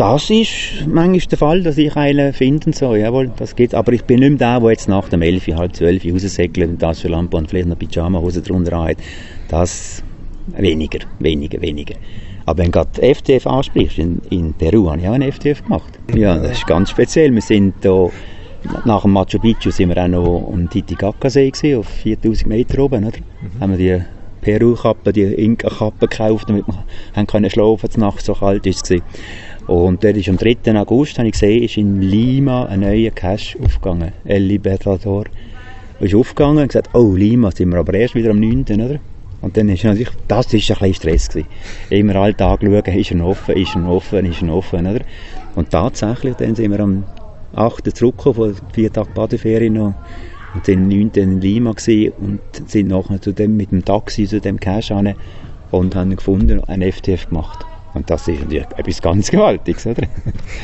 [0.00, 3.74] Das ist manchmal der Fall, dass ich einen finde so, jawohl, das geht.
[3.74, 6.82] Aber ich bin nicht mehr der, der jetzt nach dem 11, halb 12 raussegelt und
[6.82, 8.96] das für Lampe und vielleicht noch Pyjama-Hose drunter hat.
[9.48, 10.02] Das
[10.56, 11.96] weniger, weniger, weniger.
[12.46, 15.98] Aber wenn du gerade FTF ansprichst, in, in Peru habe ich auch einen FTF gemacht.
[16.14, 17.34] Ja, das ist ganz speziell.
[17.34, 18.08] Wir sind da,
[18.86, 23.04] nach dem Machu Picchu sind wir auch noch am Titicaca-See gewesen, auf 4000 Meter oben,
[23.04, 23.18] oder?
[23.18, 23.60] Mhm.
[23.60, 24.04] Haben wir die
[24.40, 26.84] Peru-Kappe, die Inka-Kappe gekauft, damit wir
[27.14, 29.02] haben können schlafen, nachts so kalt ist es
[29.70, 30.76] und dort ist am 3.
[30.80, 34.10] August, habe ich gesehen, ist in Lima ein neuer Cache aufgegangen.
[34.24, 35.26] El Libertador.
[36.00, 38.64] Ist aufgegangen und gesagt, oh, Lima, sind wir aber erst wieder am 9.
[38.64, 38.98] oder?
[39.40, 41.48] Und dann ist natürlich, das ist ein bisschen Stress gewesen.
[41.88, 45.04] Immer alle Tage schauen, ist er offen, ist er offen, ist er offen, oder?
[45.54, 47.04] Und tatsächlich, dann sind wir am
[47.54, 47.96] 8.
[47.96, 49.94] zurückgekommen, von vier Tagen Badeferien noch.
[50.52, 51.10] Und sind am 9.
[51.14, 55.14] in Lima gewesen und sind nachher zu dem, mit dem Taxi zu dem Cache hin
[55.70, 57.69] und haben gefunden, ein FTF gemacht.
[57.94, 60.02] Und das ist natürlich etwas ganz Gewaltiges, oder?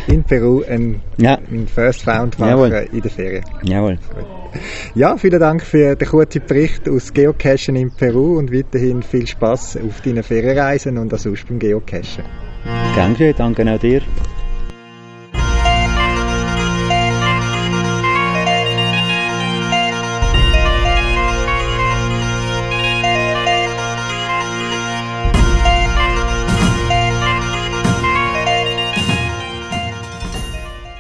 [0.07, 1.39] In Peru ein, ja.
[1.51, 3.45] ein First Found machen in der Ferien.
[3.63, 3.99] Jawohl.
[4.95, 9.79] Ja, vielen Dank für den kurzen Bericht aus Geocachen in Peru und weiterhin viel Spaß
[9.79, 12.25] auf deinen Ferienreisen und auch sonst beim Geocachen.
[12.95, 14.03] Danke, danke auch dir.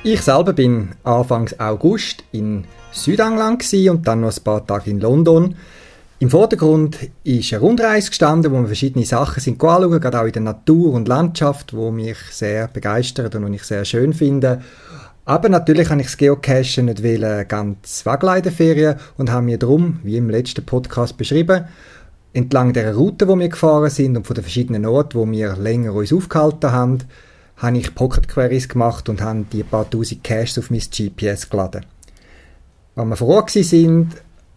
[0.08, 5.56] Ich selber bin Anfang August in Südengland und dann noch ein paar Tage in London.
[6.20, 10.32] Im Vordergrund ist eine Rundreise gestanden, wo wir verschiedene Sachen sind anschauen, gerade auch in
[10.32, 14.62] der Natur und Landschaft, wo mich sehr begeistert und ich sehr schön finde.
[15.24, 20.30] Aber natürlich habe ich das Geocachen nicht ganz wegleiten und habe mir darum, wie im
[20.30, 21.64] letzten Podcast beschrieben,
[22.32, 25.94] entlang der Route, wo wir gefahren sind und von den verschiedenen Orten, wo wir länger
[25.94, 26.98] uns aufgehalten haben,
[27.56, 31.86] habe ich Pocket Queries gemacht und habe die paar tausend Caches auf mein GPS geladen.
[32.94, 34.08] Als wir vor Ort sind,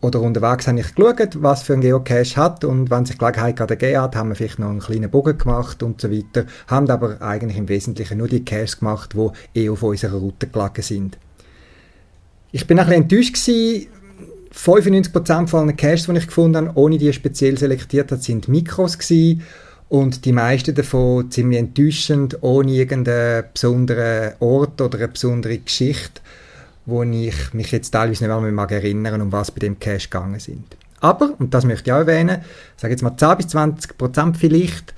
[0.02, 3.76] oder unterwegs habe ich geschaut, was für ein Geocache hat und wenn sich Gelegenheit gerade
[3.76, 7.22] gegeben hat, haben wir vielleicht noch einen kleinen Bogen gemacht und so weiter, haben aber
[7.22, 11.18] eigentlich im Wesentlichen nur die Caches gemacht, die eh auf unserer Route gelegen sind.
[12.52, 13.88] Ich bin ein bisschen enttäuscht gewesen,
[14.54, 18.98] 95% von allen Caches, die ich gefunden habe, ohne die speziell selektiert habe, sind Mikros
[18.98, 19.44] gewesen
[19.90, 26.22] und die meisten davon ziemlich enttäuschend, ohne irgendeinen besonderen Ort oder eine besondere Geschichte
[26.90, 30.40] wo ich mich jetzt teilweise nicht mehr mag erinnern, um was bei dem Cache gegangen
[30.40, 30.76] sind.
[31.00, 32.42] Aber, und das möchte ich auch erwähnen,
[32.76, 34.94] sage jetzt mal 10 bis 20 Prozent vielleicht,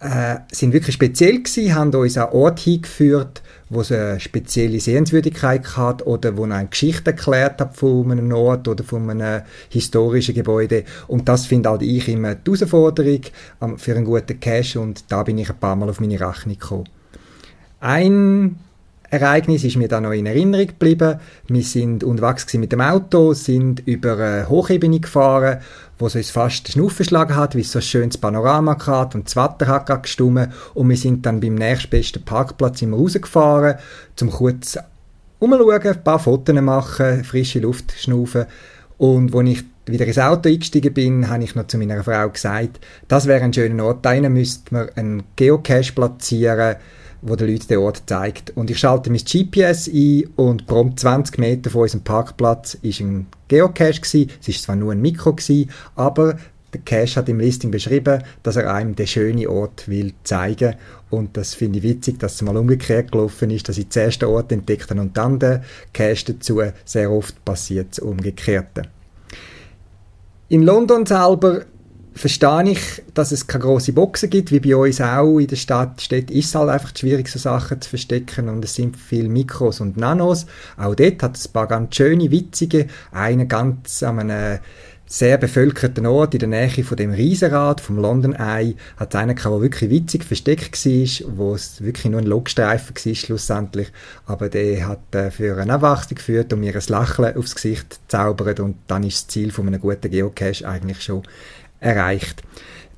[0.00, 5.76] äh, sind wirklich speziell gewesen, haben uns an Ort hingeführt, wo es eine spezielle Sehenswürdigkeit
[5.76, 10.84] hat oder wo eine Geschichte erklärt hat von einem Ort oder von einem historischen Gebäude.
[11.08, 13.20] Und das finde halt ich immer die Herausforderung
[13.76, 16.88] für einen guten Cache und da bin ich ein paar Mal auf meine Rechnung gekommen.
[17.80, 18.56] Ein
[19.12, 21.20] Ereignis ist mir da noch in Erinnerung geblieben.
[21.46, 25.58] Wir sind unterwegs mit dem Auto, sind über eine Hochebene gefahren,
[26.02, 29.26] wo es uns fast den Schnuff verschlagen hat, wie so ein schönes Panorama hat und
[29.26, 33.76] das Wetter hat gerade gestummen und wir sind dann beim nächstbesten Parkplatz immer rausgefahren,
[34.16, 34.76] zum kurz
[35.38, 38.46] umschauen, ein paar Fotos machen, frische Luft schnaufen.
[38.98, 42.80] Und als ich wieder ins Auto eingestiegen bin, habe ich noch zu meiner Frau gesagt,
[43.06, 46.76] das wäre ein schöner Ort, da müsste man einen Geocache platzieren,
[47.22, 48.50] wo der Leute den Ort zeigt.
[48.56, 53.26] Und ich schalte mein GPS ein und prompt 20 Meter von unserem Parkplatz ist ein
[53.48, 54.30] Geocache gewesen.
[54.40, 56.36] Es ist zwar nur ein Mikro gewesen, aber
[56.72, 60.74] der Cache hat im Listing beschrieben, dass er einem den schönen Ort will zeigen
[61.10, 64.30] und das finde ich witzig, dass es mal umgekehrt gelaufen ist, dass ich zuerst den
[64.30, 65.60] Ort entdeckt habe und dann den
[65.92, 66.62] Cache dazu.
[66.86, 68.82] Sehr oft passiert das Umgekehrte.
[70.48, 71.66] In London selber
[72.14, 76.00] verstehe ich, dass es keine grossen Boxen gibt, wie bei uns auch in der Stadt?
[76.00, 79.80] Steht, ist es halt einfach schwierig, so Sachen zu verstecken und es sind viele Mikros
[79.80, 80.46] und Nanos.
[80.76, 84.58] Auch dort hat es ein paar ganz schöne, witzige, einen ganz an einem
[85.12, 89.36] sehr bevölkerten Ort in der Nähe von dem Riesenrad, vom London Eye, hat es einen
[89.36, 93.92] gehabt, der wirklich witzig versteckt war, wo es wirklich nur ein Logstreifen war schlussendlich,
[94.24, 98.58] aber der hat äh, für eine Abwachsung geführt und mir ein Lächeln aufs Gesicht zaubert
[98.58, 101.22] und dann ist das Ziel von einem guten Geocache eigentlich schon
[101.82, 102.42] erreicht.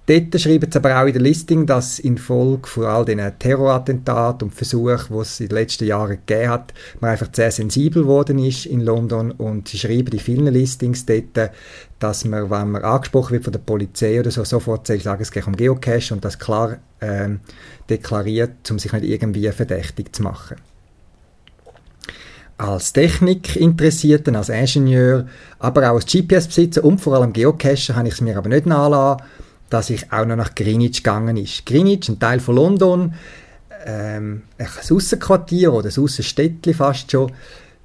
[0.07, 4.55] Dort schreiben sie aber auch in der Listing, dass infolge von all diesen Terrorattentaten und
[4.55, 8.67] Versuchen, die es in den letzten Jahren gegeben hat, man einfach sehr sensibel geworden ist
[8.67, 11.53] in London und sie schreiben in vielen Listings dort,
[12.01, 15.47] dass man, wenn man angesprochen wird von der Polizei oder so, sofort sagen, es geht
[15.47, 17.41] um Geocache und das klar ähm,
[17.89, 20.57] deklariert, um sich nicht irgendwie verdächtig zu machen
[22.57, 25.27] als Technikinteressierten, als Ingenieur,
[25.59, 29.25] aber auch als GPS-Besitzer und vor allem Geocacher habe ich es mir aber nicht nachlassen,
[29.71, 31.67] dass ich auch noch nach Greenwich gegangen ist.
[31.67, 33.15] Greenwich, ein Teil von London,
[33.87, 37.33] ähm, ein Aussenquartier oder ein Aussenstädtchen fast schon,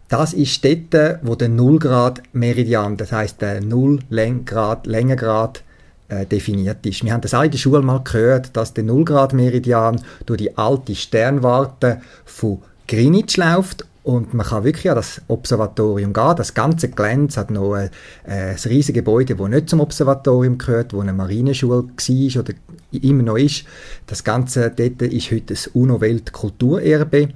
[0.08, 5.63] das ist dort, wo der Nullgrad-Meridian, das heißt der Null-Grad, Längengrad
[6.08, 7.03] äh, definiert ist.
[7.03, 10.95] Wir haben das auch in der Schule mal gehört, dass der Nullgrad-Meridian durch die alte
[10.95, 16.34] Sternwarte von Greenwich läuft und man kann wirklich an das Observatorium gehen.
[16.36, 17.91] Das ganze Gelände hat noch ein,
[18.25, 22.54] äh, ein riesiges Gebäude, das nicht zum Observatorium gehört, wo eine Marineschule war oder
[22.91, 23.65] immer noch ist.
[24.08, 27.30] Das Ganze dort ist heute das UNO-Weltkulturerbe.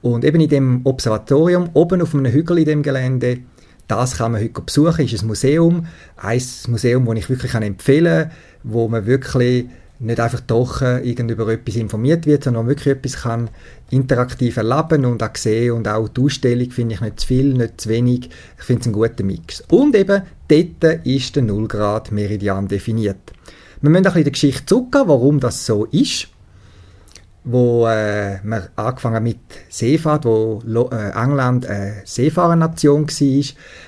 [0.00, 3.40] Und eben in dem Observatorium, oben auf einem Hügel in dem Gelände,
[3.88, 5.86] das kann man heute besuchen, ist ein Museum.
[6.16, 9.66] Ein Museum, das ich wirklich empfehlen kann, wo man wirklich
[9.98, 13.50] nicht einfach doch irgend über etwas informiert wird, sondern wirklich etwas kann
[13.90, 17.80] interaktiv erleben und auch sehen und auch die Ausstellung finde ich nicht zu viel, nicht
[17.80, 18.30] zu wenig.
[18.58, 19.62] Ich finde es einen guten Mix.
[19.68, 23.32] Und eben, dort ist der Nullgrad Meridian definiert.
[23.80, 26.28] Wir müssen ein bisschen die Geschichte zurückgehen, warum das so ist
[27.46, 33.44] wo äh, wir angefangen mit Seefahrt, wo Lo äh, England eine Seefahrernation war.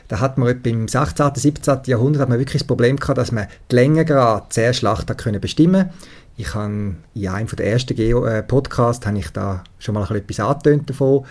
[0.06, 1.78] Da hat man im 16., 17.
[1.86, 5.40] Jahrhundert hat man wirklich das Problem gehabt, dass man die Längengrad sehr schlecht hat können
[5.40, 5.90] bestimmen
[6.36, 10.88] Ich habe in einem der ersten Geo äh, habe ich da schon mal etwas angetönt
[10.88, 11.26] davon.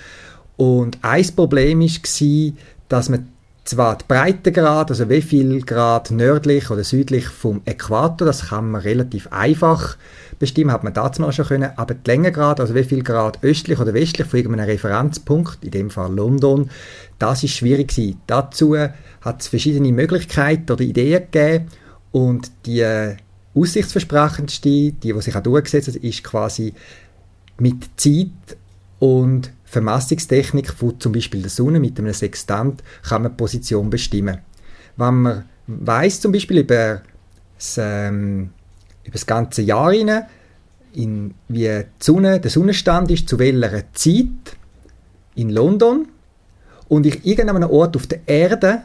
[0.58, 2.54] Und ein Problem war,
[2.90, 3.30] dass man
[3.68, 8.82] zwar die Breitengrad, also wie viel Grad nördlich oder südlich vom Äquator, das kann man
[8.82, 9.98] relativ einfach
[10.40, 13.80] bestimmen, hat man dazu mal schon können, aber die Längengrad, also wie viel Grad östlich
[13.80, 16.70] oder westlich von irgendeinem Referenzpunkt, in dem Fall London,
[17.20, 18.22] das ist schwierig gewesen.
[18.28, 21.68] Dazu hat es verschiedene Möglichkeiten oder Ideen gegeben
[22.12, 22.86] und die
[23.54, 26.74] aussichtsversprechendste, die, die sich auch durchgesetzt hat, ist quasi
[27.60, 28.58] mit Zeit
[29.00, 34.40] und Vermessungstechnik von zum Beispiel der Sonne mit einem Sextant kann man die Position bestimmen.
[34.96, 37.02] Wenn man weiß zum Beispiel über
[37.58, 38.52] das, ähm,
[39.04, 40.24] über das ganze Jahr hinein,
[40.94, 44.56] in, wie Sonne, der Sonnenstand ist, zu welcher Zeit
[45.36, 46.08] in London
[46.88, 48.84] und ich irgendeinem Ort auf der Erde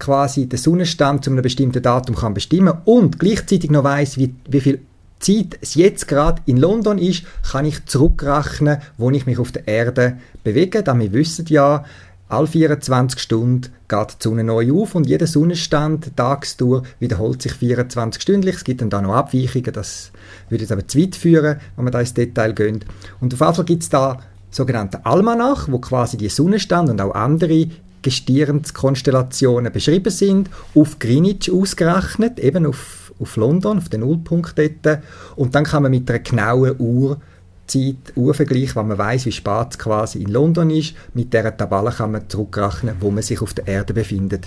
[0.00, 4.60] quasi den Sonnenstand zu einem bestimmten Datum kann bestimmen und gleichzeitig noch weiß, wie, wie
[4.60, 4.80] viel
[5.24, 9.66] Zeit es jetzt gerade in London ist, kann ich zurückrechnen, wo ich mich auf der
[9.66, 10.82] Erde bewege.
[10.82, 11.84] Denn wir wissen ja,
[12.28, 18.20] alle 24 Stunden geht die Sonne neu auf und jeder Sonnenstand tagsdur wiederholt sich 24
[18.20, 18.56] stündlich.
[18.56, 20.10] Es gibt dann da noch Abweichungen, das
[20.48, 22.84] würde jetzt aber zu weit führen, wenn man da ins Detail geht.
[23.20, 24.18] Und auf jeden Fall gibt es da
[24.50, 27.68] sogenannte Almanach, wo quasi die Sonnenstand und auch andere
[28.02, 35.00] Gestirnskonstellationen beschrieben sind, auf Greenwich ausgerechnet, eben auf, auf London, auf den Nullpunkt dort.
[35.36, 39.78] Und dann kann man mit einer genauen Uhrzeit, Uhrvergleich, wenn man weiß, wie spät es
[39.78, 43.66] quasi in London ist, mit dieser Tabelle kann man zurückrechnen, wo man sich auf der
[43.68, 44.46] Erde befindet.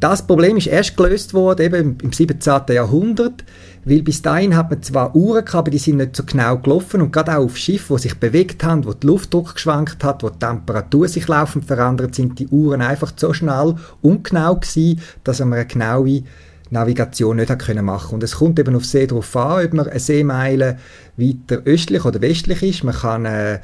[0.00, 2.62] Das Problem ist erst gelöst worden, eben im 17.
[2.70, 3.44] Jahrhundert,
[3.84, 7.02] weil bis dahin hat man zwar Uhren gehabt, aber die sind nicht so genau gelaufen
[7.02, 10.30] und gerade auch auf Schiffen, die sich bewegt haben, wo der Luftdruck geschwankt hat, wo
[10.30, 15.52] die Temperatur sich laufend verändert, sind die Uhren einfach so schnell ungenau gewesen, dass man
[15.52, 16.22] eine genaue
[16.70, 19.88] Navigation nicht hat können machen und es kommt eben auf See darauf an, ob man
[19.88, 20.78] eine Seemeile
[21.16, 22.84] weiter östlich oder westlich ist.
[22.84, 23.60] Man kann äh,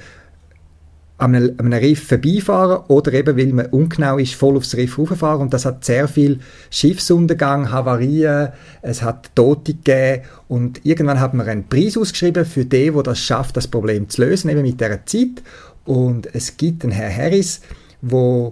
[1.19, 4.99] an einem, an einem Riff vorbeifahren oder eben, weil man ungenau ist, voll aufs Riff
[4.99, 5.41] rauffahren.
[5.41, 6.41] Und das hat sehr viel
[6.71, 8.51] Schiffsuntergang, Havarien,
[8.83, 10.25] es hat Tote gegeben.
[10.49, 14.23] Und irgendwann hat man einen Preis ausgeschrieben für den, der das schafft, das Problem zu
[14.23, 15.43] lösen, eben mit dieser Zeit.
[15.85, 17.61] Und es gibt einen Herr Harris,
[18.03, 18.51] der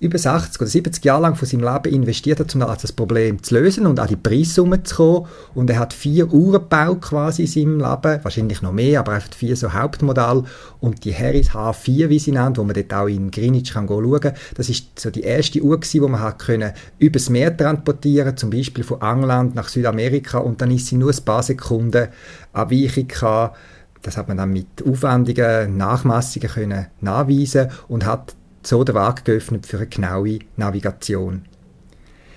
[0.00, 3.54] über 60 oder 70 Jahre lang von seinem Leben investiert hat, um das Problem zu
[3.54, 5.26] lösen und an die Preissumme zu kommen.
[5.54, 9.34] Und er hat vier Uhren gebaut quasi in seinem Leben, wahrscheinlich noch mehr, aber einfach
[9.34, 10.44] vier so Hauptmodelle.
[10.80, 14.20] Und die Harris H4, wie sie nennt, wo man dort auch in Greenwich kann schauen
[14.20, 18.36] kann, das ist so die erste Uhr gewesen, die man hat können übers Meer transportieren,
[18.38, 22.08] zum Beispiel von England nach Südamerika und dann ist sie nur ein paar Sekunden
[22.54, 23.58] Abweichung gehabt.
[24.00, 28.34] Das hat man dann mit aufwendigen Nachmessungen können nachweisen und hat
[28.66, 31.42] so den Weg geöffnet für eine genaue Navigation.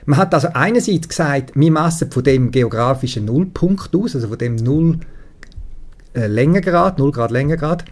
[0.06, 4.56] Man hat also einerseits gesagt, wir messen von dem geografischen Nullpunkt aus, also von dem
[4.56, 5.00] Null
[6.14, 7.84] äh, Längengrad, 0 Grad Längengrad.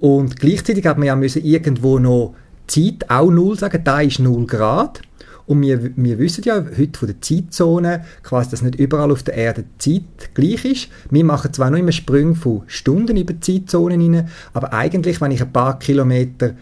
[0.00, 2.34] Und gleichzeitig hat man ja müssen irgendwo noch
[2.66, 5.00] Zeit auch Null sagen, da ist 0 Grad.
[5.46, 9.34] Und wir, wir wissen ja heute von der Zeitzone, quasi, dass nicht überall auf der
[9.34, 10.88] Erde die Zeit gleich ist.
[11.10, 15.42] Wir machen zwar noch immer Sprünge von Stunden über Zeitzonen hinein, aber eigentlich, wenn ich
[15.42, 16.54] ein paar Kilometer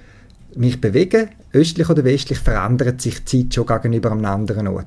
[0.57, 4.87] mich bewege, östlich oder westlich, verändert sich die Zeit schon gegenüber einem anderen Ort.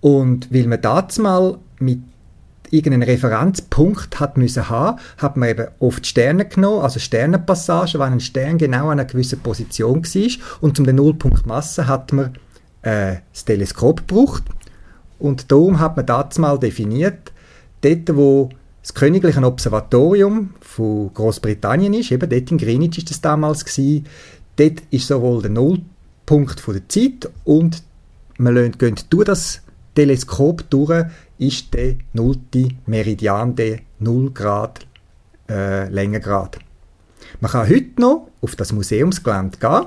[0.00, 2.00] Und weil man das mal mit
[2.70, 8.20] irgendeinen Referenzpunkt hat müssen haben, hat man eben oft Sterne genommen, also Sternenpassagen, wenn ein
[8.20, 10.58] Stern genau an einer gewissen Position war.
[10.60, 12.34] Und um den Nullpunkt Masse hat man
[12.82, 14.44] äh, das Teleskop gebraucht.
[15.18, 17.32] Und darum hat man das mal definiert,
[17.80, 18.50] dort wo
[18.82, 24.06] das Königliche Observatorium von Großbritannien ist, eben dort in Greenwich ist das damals gewesen.
[24.54, 27.82] Dort ist sowohl der Nullpunkt von der Zeit und
[28.38, 29.60] man geht durch das
[29.96, 31.06] Teleskop durch,
[31.38, 34.86] ist der nullte Meridian, der 0 Grad
[35.48, 36.58] äh, Längengrad.
[37.40, 39.86] Man kann heute noch auf das Museumsgelände gehen.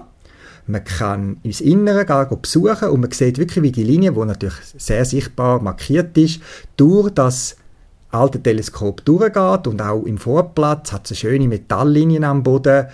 [0.67, 4.55] Man kann ins Innere gehen, besuchen und man sieht wirklich, wie die Linie, die natürlich
[4.77, 6.41] sehr sichtbar markiert ist,
[6.75, 7.55] durch das
[8.11, 12.87] alte Teleskop durchgeht und auch im Vorplatz hat es schöne Metalllinien am Boden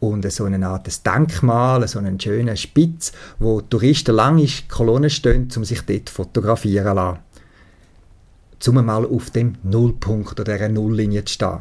[0.00, 5.64] und so eine Art Denkmal, so einen schönen Spitz, wo Touristen lange Kolonnen stehen, um
[5.64, 8.78] sich dort fotografieren zu lassen.
[8.78, 11.58] Um mal auf dem Nullpunkt oder dieser Nulllinie zu stehen.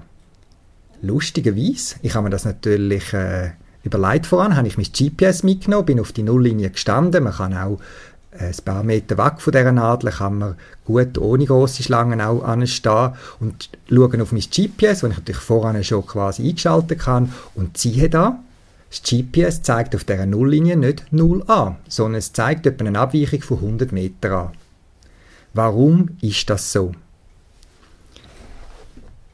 [1.01, 3.51] Lustigerweise, ich habe mir das natürlich äh,
[3.83, 7.23] überlegt voran, habe ich mein GPS mitgenommen, bin auf die Nulllinie gestanden.
[7.23, 7.79] Man kann auch
[8.39, 13.13] ein paar Meter weg von dieser Nadel kann man gut ohne große Schlangen auch anstehen
[13.39, 18.09] und schauen auf mein GPS, das ich natürlich voran schon quasi eingeschaltet kann und siehe
[18.09, 18.39] da,
[18.89, 23.41] das GPS zeigt auf dieser Nulllinie nicht 0 an, sondern es zeigt etwa eine Abweichung
[23.41, 24.51] von 100 Meter an.
[25.53, 26.93] Warum ist das so?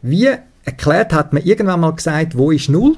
[0.02, 0.30] Wie
[0.64, 2.98] erklärt hat man irgendwann mal gesagt, wo ist 0?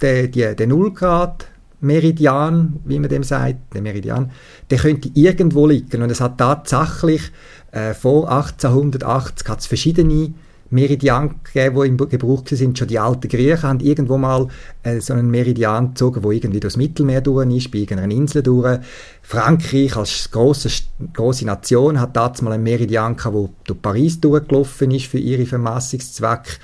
[0.00, 1.46] Der, die, der 0 Grad
[1.86, 4.30] Meridian, wie man dem sagt, der Meridian,
[4.70, 6.02] der könnte irgendwo liegen.
[6.02, 7.22] Und es hat tatsächlich
[7.72, 10.34] äh, vor 1880 hat es verschiedene
[10.70, 12.78] Meridian gegeben, die im Gebrauch sind.
[12.78, 14.48] Schon die alten Griechen haben irgendwo mal
[14.82, 18.80] äh, so einen Meridian gezogen, wo irgendwie durchs Mittelmeer durch ist, bei irgendeiner Insel durch.
[19.22, 20.68] Frankreich als grosse,
[21.12, 25.46] grosse Nation hat damals mal einen Meridian gehabt, der durch Paris durchgelaufen ist für ihre
[25.46, 26.58] Vermassungszwecke.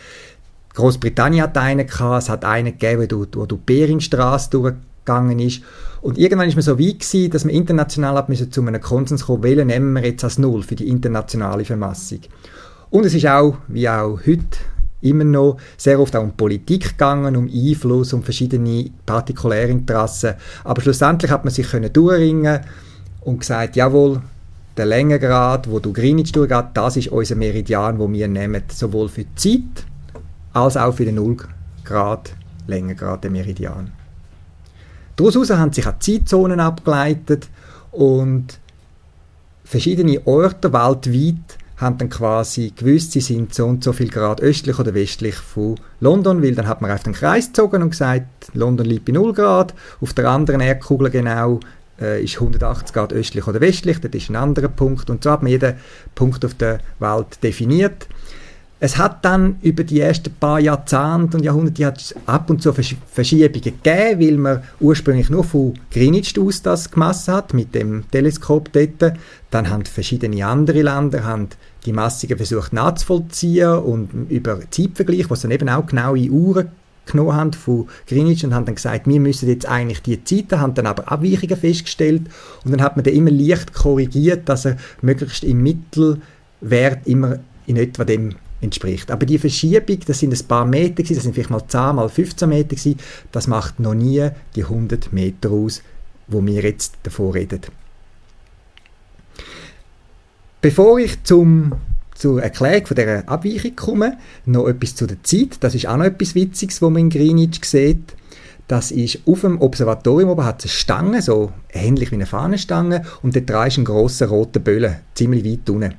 [0.75, 4.75] Großbritannien hat einen gehabt, es hat einen gegeben, der durch die Beringstraße durch
[5.05, 5.63] gegangen ist.
[6.01, 9.43] Und irgendwann ist man so weit gewesen, dass man international hat zu einem Konsens kommen,
[9.43, 12.21] welchen nehmen wir jetzt als Null für die internationale Vermassung.
[12.91, 14.59] Und es ist auch, wie auch heute,
[15.01, 20.35] immer noch sehr oft auch um Politik gegangen, um Einfluss, um verschiedene partikuläre Interessen.
[20.65, 22.61] Aber schlussendlich hat man sich können durchringen
[23.23, 24.21] und gesagt, jawohl,
[24.77, 29.25] der Längengrad, wo du Greenwich durchgeht, das ist unser Meridian, wo wir nehmen, sowohl für
[29.25, 29.87] die Zeit
[30.53, 31.37] als auch für den 0
[31.85, 32.33] Grad
[32.67, 33.91] Längengrad der Meridian.
[35.23, 37.49] Daraus haben sich auch Zeitzonen abgeleitet
[37.93, 38.59] und
[39.65, 44.79] verschiedene Orte weltweit haben dann quasi gewusst, sie sind so und so viel Grad östlich
[44.79, 48.87] oder westlich von London, weil dann hat man auf den Kreis gezogen und gesagt, London
[48.87, 51.61] liegt bei 0 Grad, auf der anderen Erdkugel genau
[52.01, 55.43] äh, ist 180 Grad östlich oder westlich, das ist ein anderer Punkt und so hat
[55.43, 55.75] man jeden
[56.15, 58.09] Punkt auf der Welt definiert.
[58.85, 63.63] Es hat dann über die ersten paar Jahrzehnte und Jahrhunderte hat ab und zu Verschiebungen
[63.63, 69.17] gegeben, weil man ursprünglich nur von Greenwich aus das gemessen hat, mit dem Teleskop dort.
[69.53, 71.51] Dann haben verschiedene andere Länder haben
[71.87, 76.73] die Massungen versucht nachzuvollziehen und über Zeitvergleich, was dann eben auch genaue Uhren
[77.07, 80.75] genommen haben von Greenwich und haben dann gesagt, wir müssen jetzt eigentlich die Zeiten, haben
[80.75, 82.23] dann aber Abweichungen festgestellt
[82.65, 87.77] und dann hat man den immer leicht korrigiert, dass er möglichst im Mittelwert immer in
[87.77, 89.11] etwa dem entspricht.
[89.11, 92.49] Aber die Verschiebung, das sind ein paar Meter das sind vielleicht mal 10 mal 15
[92.49, 92.77] Meter
[93.33, 95.83] das macht noch nie die 100 Meter aus,
[96.29, 97.61] wo wir jetzt davor reden.
[100.61, 101.73] Bevor ich zum
[102.15, 105.57] zur Erklärung von dieser Abweichung komme, noch etwas zu der Zeit.
[105.59, 108.15] Das ist auch noch etwas Witziges, was man in Greenwich sieht.
[108.69, 113.03] Das ist auf dem Observatorium oben hat es eine Stange, so ähnlich wie eine Fahnenstange,
[113.23, 115.95] und dort ist ein grosser roter Böllen, ziemlich weit unten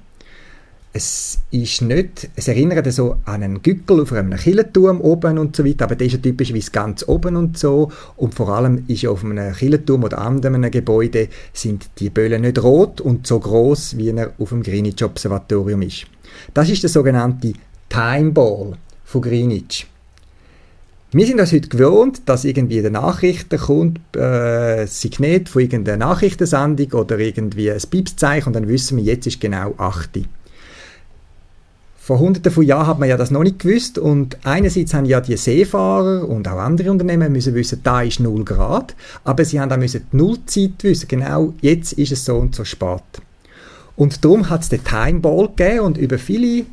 [0.95, 5.65] es ist nicht, es erinnert so an einen Gückel auf einem Killenturm oben und so
[5.65, 9.09] weiter, aber der ist ja typischerweise ganz oben und so und vor allem ist ja
[9.09, 14.09] auf einem Killenturm oder anderen Gebäude sind die Böllen nicht rot und so groß wie
[14.09, 16.05] er auf dem Greenwich Observatorium ist.
[16.53, 17.53] Das ist der sogenannte
[17.89, 18.73] Time Ball
[19.03, 19.87] von Greenwich.
[21.11, 25.97] Wir sind das heute gewohnt, dass irgendwie der Nachrichten kommt, äh, ein Signet von irgendeiner
[25.97, 30.23] Nachrichtensendung oder irgendwie ein Piepszeichen und dann wissen wir, jetzt ist genau 8 Uhr.
[32.05, 35.21] Vor hunderten von Jahren hat man ja das noch nicht gewusst und einerseits haben ja
[35.21, 38.93] die Seefahrer und auch andere Unternehmen müssen wissen, da ist 0 Grad,
[39.23, 42.65] aber sie haben auch müssen die Nullzeit wissen, genau jetzt ist es so und so
[42.65, 43.03] spät.
[43.95, 46.65] Und darum hat es den Timeball gegeben und über viele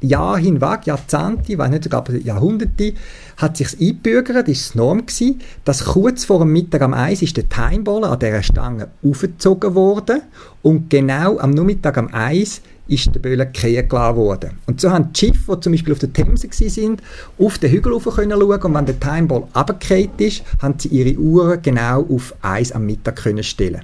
[0.00, 2.92] Jahre hinweg, Jahrzehnte, ich nicht sogar Jahrhunderte,
[3.38, 7.36] hat sich eingebürgert, ist es Norm gewesen, dass kurz vor dem Mittag am Eis ist
[7.36, 10.22] der Timeball an dieser Stange aufgezogen worden
[10.62, 14.50] und genau am Nachmittag am Eis ist der Böller gelassen worden.
[14.66, 17.00] Und so haben die Schiffe, die zum Beispiel auf der Themse sind,
[17.38, 21.16] auf den Hügel rauf können schauen und wenn der Timeball runtergefallen ist, haben sie ihre
[21.18, 23.82] Uhren genau auf eins am Mittag können stellen.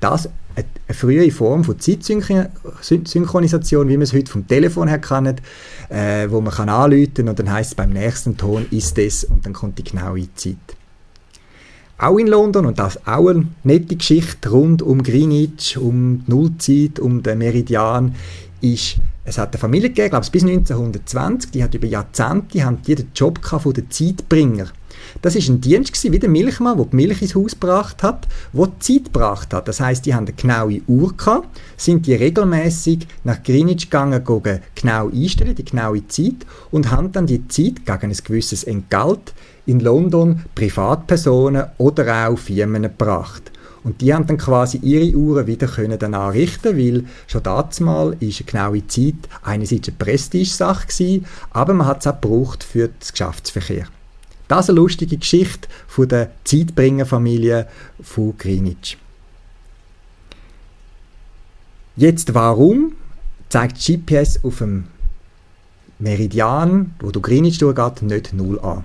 [0.00, 5.40] Das eine frühe Form von Zeitsynchronisation, wie man es heute vom Telefon her kennt,
[5.88, 9.46] äh, wo man kann anrufen und dann heißt es beim nächsten Ton ist es und
[9.46, 10.56] dann kommt die genaue Zeit
[12.00, 16.98] auch in London und das auch eine nette Geschichte rund um Greenwich, um die Nullzeit,
[16.98, 18.14] um den Meridian,
[18.60, 22.64] ist, es hat eine Familie gegeben, glaube ich, bis 1920, die hat über Jahrzehnte die
[22.64, 24.66] haben die den Job von den Zeitbringer.
[25.22, 28.26] Das ist ein Dienst gewesen, wie der Milchmann, der die Milch ins Haus gebracht hat,
[28.54, 29.68] wo die Zeit gebracht hat.
[29.68, 34.60] Das heißt, die haben eine genaue Uhr gehabt, sind die regelmäßig nach Greenwich gegangen, gehen
[34.74, 39.34] genau einstellen, die genaue Zeit, und haben dann die Zeit gegen ein gewisses Entgelt
[39.66, 43.52] in London Privatpersonen oder auch Firmen gebracht.
[43.84, 48.40] Und die haben dann quasi ihre Uhren wieder können dann anrichten, weil schon dazumal ist
[48.40, 52.94] eine genaue Zeit einerseits eine Prestigesache gewesen, aber man hat es auch gebraucht für den
[53.10, 53.86] Geschäftsverkehr.
[54.50, 57.68] Das ist eine lustige Geschichte von der Zeitbringerfamilie
[58.02, 58.98] von Greenwich.
[61.94, 62.94] Jetzt warum
[63.48, 64.88] zeigt GPS auf dem
[66.00, 68.84] Meridian, wo du Greenwich durchgeht, nicht 0 an?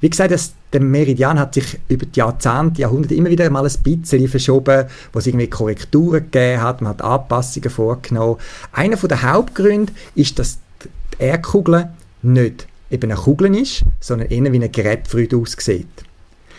[0.00, 0.34] Wie gesagt,
[0.72, 5.18] der Meridian hat sich über die Jahrzehnte, Jahrhunderte immer wieder mal ein bisschen verschoben, wo
[5.18, 8.38] es irgendwie Korrekturen gegeben hat, man hat Anpassungen vorgenommen.
[8.72, 11.90] Einer der Hauptgründe ist, dass die Erdkugel
[12.22, 15.86] nicht eben eine Kugel ist, sondern eher wie eine Grapefruit aussieht.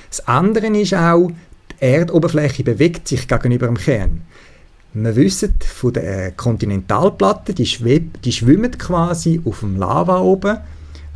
[0.10, 1.32] Das andere ist auch,
[1.72, 4.22] die Erdoberfläche bewegt sich gegenüber dem Kern.
[4.94, 10.58] Wir wissen von der Kontinentalplatte, die, schweb, die schwimmen quasi auf dem Lava oben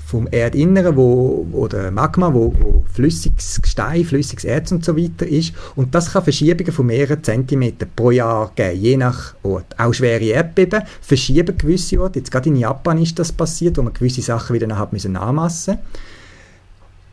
[0.09, 5.53] vom Erdinneren, wo, oder Magma, wo, wo flüssiges Gestein, flüssiges Erz und so weiter ist.
[5.75, 9.75] Und das kann Verschiebungen von mehreren Zentimetern pro Jahr geben, je nach Ort.
[9.77, 12.19] Auch schwere Erdbeben verschieben gewisse Orte.
[12.19, 14.89] Jetzt gerade in Japan ist das passiert, wo man gewisse Sachen wieder nachher
[15.21, 15.77] anmassen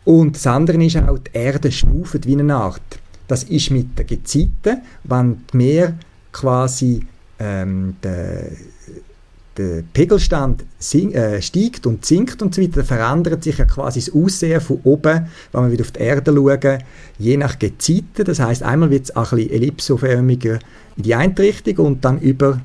[0.06, 2.98] Und das andere ist auch, die Erde schnuft wie eine Art.
[3.28, 5.98] Das ist mit den Gezeiten, wenn die Meer
[6.32, 7.04] quasi
[7.38, 7.96] ähm,
[9.56, 14.60] der Pegelstand äh, steigt und sinkt und so weiter, verändert sich ja quasi das Aussehen
[14.60, 16.82] von oben, wenn wir wieder auf die Erde schauen,
[17.18, 18.24] je nach Gezeiten.
[18.24, 20.58] Das heißt, einmal wird es ein bisschen ellipsoförmiger
[20.96, 22.60] in die eine Richtung und dann über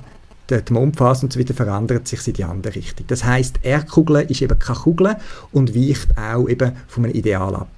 [0.49, 3.07] die Mondphase und so weiter verändert sich in die andere Richtung.
[3.07, 5.15] Das heißt, Erdkugel ist eben keine Kugel
[5.53, 7.69] und weicht auch eben von einem Ideal ab.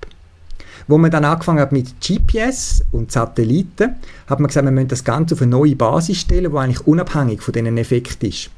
[0.88, 3.95] Wo man dann angefangen hat mit GPS und Satelliten,
[4.28, 7.41] hat man gesagt, wir müssen das Ganze auf eine neue Basis stellen, die eigentlich unabhängig
[7.41, 8.49] von diesen Effekten ist.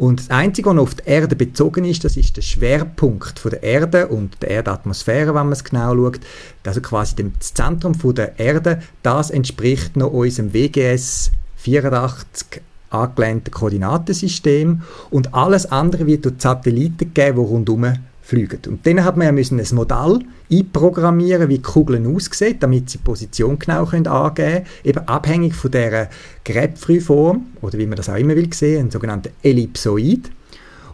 [0.00, 3.62] Und das Einzige, was auf die Erde bezogen ist, das ist der Schwerpunkt von der
[3.62, 6.20] Erde und der Erdatmosphäre, wenn man es genau schaut.
[6.64, 14.80] Also quasi das Zentrum von der Erde, das entspricht noch unserem WGS 84 angelehnten Koordinatensystem
[15.10, 17.92] und alles andere wird durch Satelliten gegeben, die rundherum
[18.30, 18.60] fliegen.
[18.68, 20.20] Und dann hat man ja müssen ein Modell
[20.50, 25.54] einprogrammieren, wie die Kugeln aussehen, damit sie die Position genau können angeben können, eben abhängig
[25.54, 26.08] von dieser
[26.44, 30.30] Gräbfrühform, oder wie man das auch immer will sehen, ein sogenannter Ellipsoid.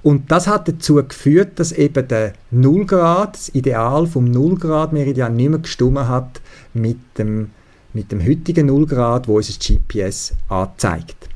[0.03, 5.59] Und das hat dazu geführt, dass eben der Nullgrad, das Ideal vom Nullgrad-Meridian nicht mehr
[5.59, 6.41] gestummen hat
[6.75, 7.51] mit dem,
[7.93, 11.29] mit dem heutigen Nullgrad, wo unser GPS anzeigt.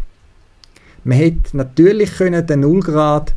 [1.04, 3.34] Man hätte natürlich können den Nullgrad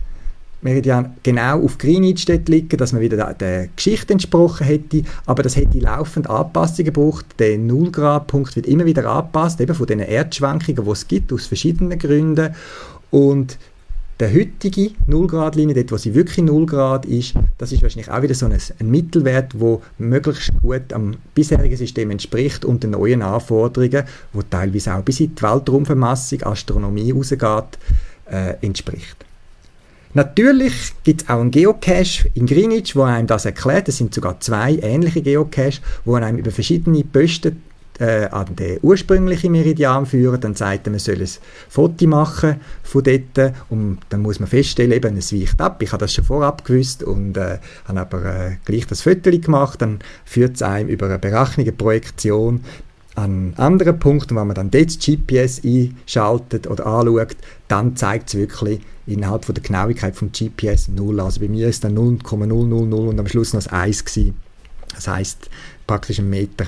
[0.64, 5.43] Meridian genau auf Greenwich dort liegen, dass man wieder der, der Geschichte entsprochen hätte, aber
[5.43, 7.26] das hätte laufend Anpassungen gebraucht.
[7.39, 11.99] Der Nullgradpunkt wird immer wieder angepasst, eben von den Erdschwankungen, die es gibt, aus verschiedenen
[11.99, 12.55] Gründen.
[13.11, 13.57] Und
[14.20, 18.45] der heutige Nullgradlinie, dort wo sie wirklich Nullgrad ist, das ist wahrscheinlich auch wieder so
[18.45, 24.41] ein, ein Mittelwert, wo möglichst gut am bisherigen System entspricht und den neuen Anforderungen, wo
[24.43, 27.78] teilweise auch bis in die Weltraumvermassung, Astronomie rausgeht,
[28.32, 29.26] äh, entspricht.
[30.16, 33.89] Natürlich gibt es auch einen Geocache in Greenwich, wo einem das erklärt.
[33.89, 37.64] Es sind sogar zwei ähnliche Geocaches, wo einem über verschiedene Posten
[37.99, 40.39] äh, an den ursprünglichen Meridian führen.
[40.39, 41.30] Dann sagt er, man soll ein
[41.70, 45.82] Foto machen von dort und dann muss man feststellen, eben, es weicht ab.
[45.82, 49.82] Ich habe das schon vorab gewusst und äh, habe aber äh, gleich das Foto gemacht.
[49.82, 52.61] Dann führt es einem über eine berechnete Projektion
[53.16, 57.38] an anderen Punkten, wenn man dann dort das GPS einschaltet oder anschaut,
[57.68, 61.20] dann zeigt es wirklich innerhalb von der Genauigkeit vom GPS 0.
[61.20, 64.36] Also bei mir ist dann 0,000 und am Schluss noch das 1 gewesen.
[64.95, 65.49] Das heißt
[65.86, 66.66] praktisch ein Meter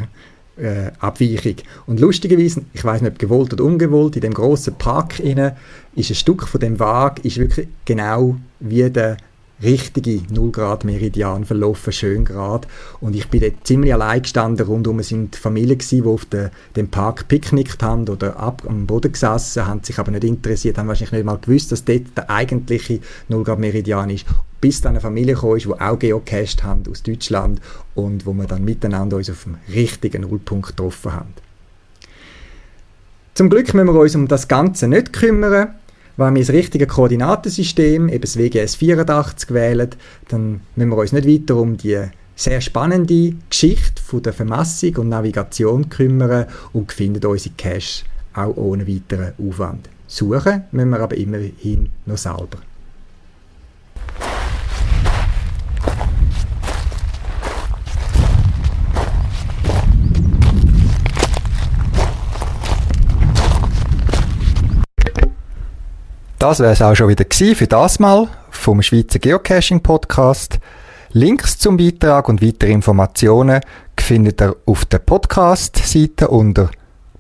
[0.58, 1.56] äh, Abweichung.
[1.88, 5.58] Und lustigerweise, ich weiß nicht, ob gewollt oder ungewollt, in dem großen Park inne
[5.96, 9.18] ist ein Stück von dem Wagen ist wirklich genau wie der
[9.64, 12.68] richtige 0 Grad Meridian verlaufen, schön gerade.
[13.00, 17.28] Und ich bin dort ziemlich allein gestanden, rundum sind Familien die auf de, dem Park
[17.28, 21.26] picknickt haben oder ab, am Boden gesessen, haben sich aber nicht interessiert, haben wahrscheinlich nicht
[21.26, 23.00] mal gewusst, dass dort der eigentliche
[23.30, 24.26] 0 Grad Meridian ist.
[24.62, 27.62] Bis dann eine Familie kam, die auch geocached haben aus Deutschland
[27.94, 31.34] und wo wir dann miteinander uns auf dem richtigen Nullpunkt getroffen haben.
[33.36, 35.76] Zum Glück müssen wir uns um das Ganze nicht kümmern,
[36.18, 39.90] wenn wir das richtige Koordinatensystem, eben das WGS 84 wählen,
[40.30, 42.02] dann müssen wir uns nicht weiter um die
[42.36, 48.88] sehr spannende Geschichte von der Vermessung und Navigation kümmern und finden unsere Cache auch ohne
[48.88, 49.90] weiteren Aufwand.
[50.08, 52.60] Suchen müssen wir aber immerhin noch selber.
[66.40, 70.60] Das wäre es auch schon wieder für das Mal vom Schweizer Geocaching Podcast.
[71.12, 73.62] Links zum Beitrag und weitere Informationen
[73.98, 76.70] findet ihr auf der Podcast-Seite unter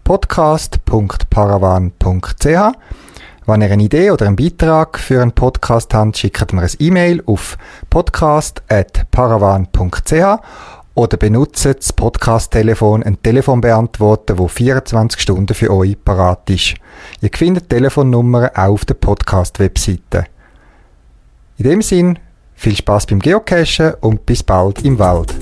[0.04, 2.76] podcast.paravan.ch.
[3.48, 7.24] Wenn ihr eine Idee oder einen Beitrag für einen Podcast habt, schickt mir ein E-Mail
[7.26, 7.58] auf
[7.90, 16.76] podcast.paravan.ch oder benutzt das Podcast-Telefon, ein Telefonbeantworter, wo 24 Stunden für euch parat ist.
[17.22, 20.26] Ihr findet Telefonnummern auch auf der Podcast-Webseite.
[21.58, 22.18] In dem Sinn,
[22.56, 25.36] viel Spaß beim Geocachen und bis bald im Wald.